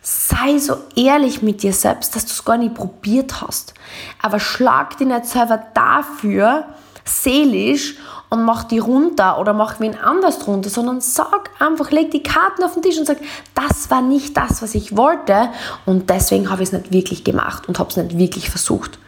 sei 0.01 0.57
so 0.57 0.77
ehrlich 0.95 1.41
mit 1.41 1.63
dir 1.63 1.73
selbst, 1.73 2.15
dass 2.15 2.25
du 2.25 2.31
es 2.31 2.43
gar 2.43 2.57
nicht 2.57 2.73
probiert 2.73 3.41
hast. 3.41 3.73
Aber 4.21 4.39
schlag 4.39 4.97
dich 4.97 5.07
nicht 5.07 5.25
selber 5.25 5.63
dafür 5.73 6.65
seelisch 7.05 7.95
und 8.29 8.43
mach 8.43 8.63
die 8.63 8.79
runter 8.79 9.39
oder 9.39 9.53
mach 9.53 9.79
wen 9.79 9.97
anders 9.97 10.47
runter, 10.47 10.69
sondern 10.69 11.01
sag 11.01 11.49
einfach, 11.59 11.91
leg 11.91 12.11
die 12.11 12.23
Karten 12.23 12.63
auf 12.63 12.73
den 12.73 12.83
Tisch 12.83 12.97
und 12.97 13.05
sag, 13.05 13.17
das 13.53 13.91
war 13.91 14.01
nicht 14.01 14.37
das, 14.37 14.61
was 14.61 14.75
ich 14.75 14.95
wollte 14.95 15.49
und 15.85 16.09
deswegen 16.09 16.49
habe 16.49 16.63
ich 16.63 16.69
es 16.69 16.73
nicht 16.73 16.93
wirklich 16.93 17.23
gemacht 17.23 17.67
und 17.67 17.79
habe 17.79 17.89
es 17.89 17.97
nicht 17.97 18.17
wirklich 18.17 18.49
versucht. 18.49 18.99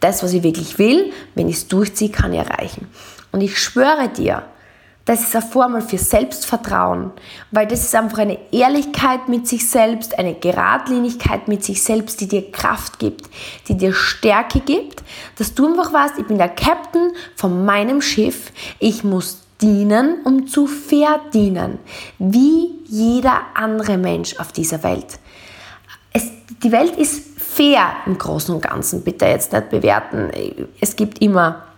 Das, 0.00 0.22
was 0.22 0.32
ich 0.32 0.42
wirklich 0.42 0.78
will, 0.78 1.12
wenn 1.34 1.48
ich 1.48 1.56
es 1.56 1.68
durchziehe, 1.68 2.10
kann 2.10 2.32
ich 2.32 2.38
erreichen. 2.38 2.88
Und 3.32 3.42
ich 3.42 3.58
schwöre 3.58 4.08
dir, 4.08 4.42
das 5.04 5.22
ist 5.22 5.34
eine 5.34 5.44
Formel 5.44 5.80
für 5.80 5.98
Selbstvertrauen, 5.98 7.10
weil 7.50 7.66
das 7.66 7.80
ist 7.80 7.94
einfach 7.94 8.18
eine 8.18 8.38
Ehrlichkeit 8.52 9.28
mit 9.28 9.48
sich 9.48 9.68
selbst, 9.68 10.18
eine 10.18 10.34
Geradlinigkeit 10.34 11.48
mit 11.48 11.64
sich 11.64 11.82
selbst, 11.82 12.20
die 12.20 12.28
dir 12.28 12.50
Kraft 12.52 12.98
gibt, 12.98 13.28
die 13.68 13.76
dir 13.76 13.92
Stärke 13.92 14.60
gibt, 14.60 15.02
dass 15.36 15.54
du 15.54 15.66
einfach 15.66 15.92
weißt, 15.92 16.18
ich 16.18 16.26
bin 16.26 16.38
der 16.38 16.50
Captain 16.50 17.12
von 17.34 17.64
meinem 17.64 18.02
Schiff, 18.02 18.52
ich 18.78 19.02
muss 19.02 19.42
dienen, 19.60 20.20
um 20.24 20.46
zu 20.46 20.66
verdienen, 20.66 21.78
wie 22.18 22.70
jeder 22.86 23.40
andere 23.54 23.98
Mensch 23.98 24.38
auf 24.38 24.52
dieser 24.52 24.82
Welt. 24.82 25.18
Es, 26.12 26.30
die 26.62 26.72
Welt 26.72 26.96
ist 26.96 27.40
fair 27.40 27.96
im 28.06 28.16
Großen 28.16 28.54
und 28.54 28.62
Ganzen, 28.62 29.02
bitte 29.02 29.26
jetzt 29.26 29.52
nicht 29.52 29.70
bewerten. 29.70 30.30
Es 30.80 30.96
gibt 30.96 31.20
immer 31.20 31.69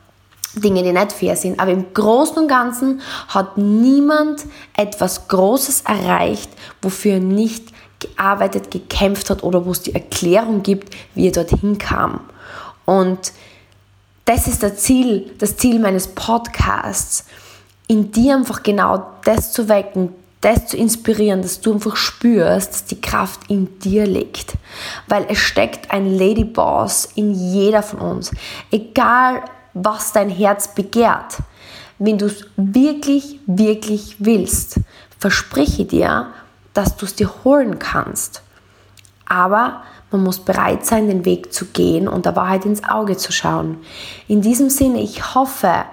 Dinge, 0.54 0.82
die 0.82 0.92
nicht 0.92 1.12
fair 1.12 1.36
sind. 1.36 1.58
Aber 1.60 1.70
im 1.70 1.92
Großen 1.94 2.38
und 2.38 2.48
Ganzen 2.48 3.00
hat 3.28 3.56
niemand 3.58 4.44
etwas 4.76 5.28
Großes 5.28 5.82
erreicht, 5.82 6.50
wofür 6.80 7.14
er 7.14 7.20
nicht 7.20 7.72
gearbeitet, 8.00 8.70
gekämpft 8.70 9.30
hat 9.30 9.42
oder 9.42 9.64
wo 9.64 9.70
es 9.70 9.82
die 9.82 9.94
Erklärung 9.94 10.62
gibt, 10.62 10.94
wie 11.14 11.28
er 11.28 11.32
dorthin 11.32 11.78
kam. 11.78 12.20
Und 12.84 13.32
das 14.24 14.46
ist 14.46 14.62
das 14.62 14.76
Ziel, 14.76 15.30
das 15.38 15.56
Ziel 15.56 15.78
meines 15.78 16.08
Podcasts, 16.08 17.24
in 17.88 18.12
dir 18.12 18.36
einfach 18.36 18.62
genau 18.62 19.06
das 19.24 19.52
zu 19.52 19.68
wecken, 19.68 20.10
das 20.40 20.66
zu 20.66 20.76
inspirieren, 20.76 21.42
dass 21.42 21.60
du 21.60 21.74
einfach 21.74 21.96
spürst, 21.96 22.72
dass 22.72 22.84
die 22.84 23.00
Kraft 23.00 23.40
in 23.48 23.78
dir 23.78 24.06
liegt. 24.06 24.54
Weil 25.06 25.26
es 25.28 25.38
steckt 25.38 25.90
ein 25.90 26.18
Ladyboss 26.18 27.08
in 27.14 27.32
jeder 27.32 27.82
von 27.82 28.00
uns. 28.00 28.32
Egal, 28.70 29.42
was 29.74 30.12
dein 30.12 30.28
Herz 30.28 30.74
begehrt. 30.74 31.38
Wenn 31.98 32.18
du 32.18 32.26
es 32.26 32.46
wirklich, 32.56 33.40
wirklich 33.46 34.16
willst, 34.18 34.80
verspreche 35.18 35.84
dir, 35.84 36.32
dass 36.74 36.96
du 36.96 37.06
es 37.06 37.14
dir 37.14 37.30
holen 37.44 37.78
kannst. 37.78 38.42
Aber 39.26 39.82
man 40.10 40.22
muss 40.24 40.40
bereit 40.40 40.84
sein, 40.84 41.06
den 41.06 41.24
Weg 41.24 41.52
zu 41.52 41.66
gehen 41.66 42.08
und 42.08 42.26
der 42.26 42.36
Wahrheit 42.36 42.66
ins 42.66 42.84
Auge 42.84 43.16
zu 43.16 43.32
schauen. 43.32 43.78
In 44.28 44.42
diesem 44.42 44.68
Sinne, 44.68 45.00
ich 45.00 45.34
hoffe, 45.34 45.84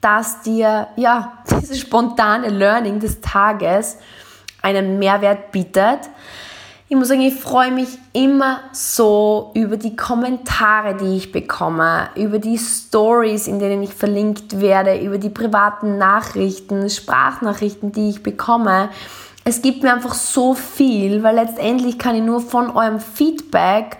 dass 0.00 0.42
dir 0.42 0.88
ja 0.96 1.32
dieses 1.50 1.80
spontane 1.80 2.48
Learning 2.48 3.00
des 3.00 3.20
Tages 3.20 3.96
einen 4.62 4.98
Mehrwert 4.98 5.50
bietet. 5.50 6.00
Ich 6.86 6.96
muss 6.96 7.08
sagen, 7.08 7.22
ich 7.22 7.34
freue 7.34 7.70
mich 7.70 7.88
immer 8.12 8.60
so 8.72 9.52
über 9.54 9.78
die 9.78 9.96
Kommentare, 9.96 10.94
die 10.94 11.16
ich 11.16 11.32
bekomme, 11.32 12.10
über 12.14 12.38
die 12.38 12.58
Stories, 12.58 13.46
in 13.46 13.58
denen 13.58 13.82
ich 13.82 13.94
verlinkt 13.94 14.60
werde, 14.60 15.00
über 15.00 15.16
die 15.16 15.30
privaten 15.30 15.96
Nachrichten, 15.96 16.90
Sprachnachrichten, 16.90 17.90
die 17.90 18.10
ich 18.10 18.22
bekomme. 18.22 18.90
Es 19.46 19.62
gibt 19.62 19.82
mir 19.82 19.94
einfach 19.94 20.12
so 20.12 20.52
viel, 20.52 21.22
weil 21.22 21.36
letztendlich 21.36 21.98
kann 21.98 22.16
ich 22.16 22.22
nur 22.22 22.42
von 22.42 22.70
eurem 22.70 23.00
Feedback 23.00 23.96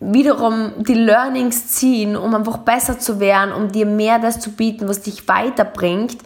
wiederum 0.00 0.72
die 0.78 0.94
Learnings 0.94 1.68
ziehen, 1.68 2.16
um 2.16 2.34
einfach 2.34 2.58
besser 2.58 2.98
zu 2.98 3.20
werden, 3.20 3.52
um 3.52 3.70
dir 3.70 3.84
mehr 3.84 4.18
das 4.18 4.40
zu 4.40 4.52
bieten, 4.52 4.88
was 4.88 5.02
dich 5.02 5.28
weiterbringt, 5.28 6.16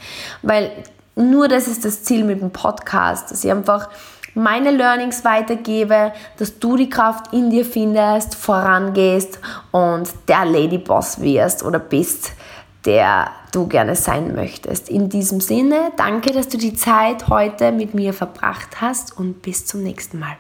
weil 0.43 0.71
nur 1.17 1.49
das 1.49 1.67
ist 1.67 1.85
das 1.85 2.05
Ziel 2.05 2.25
mit 2.25 2.41
dem 2.41 2.53
Podcast, 2.53 3.33
dass 3.33 3.43
ich 3.45 3.51
einfach 3.51 3.89
meine 4.35 4.71
Learnings 4.71 5.25
weitergebe, 5.25 6.13
dass 6.39 6.59
du 6.59 6.77
die 6.77 6.89
Kraft 6.89 7.33
in 7.33 7.51
dir 7.51 7.65
findest, 7.65 8.35
vorangehst 8.35 9.39
und 9.71 10.09
der 10.29 10.45
Ladyboss 10.45 11.21
wirst 11.21 11.63
oder 11.65 11.79
bist, 11.79 12.33
der 12.85 13.31
du 13.53 13.67
gerne 13.67 13.97
sein 13.97 14.35
möchtest. 14.35 14.89
In 14.89 15.09
diesem 15.09 15.41
Sinne, 15.41 15.93
danke, 15.97 16.33
dass 16.33 16.49
du 16.49 16.57
die 16.57 16.75
Zeit 16.75 17.29
heute 17.29 17.73
mit 17.73 17.95
mir 17.95 18.13
verbracht 18.13 18.81
hast 18.81 19.17
und 19.17 19.43
bis 19.43 19.67
zum 19.67 19.83
nächsten 19.83 20.19
Mal. 20.19 20.37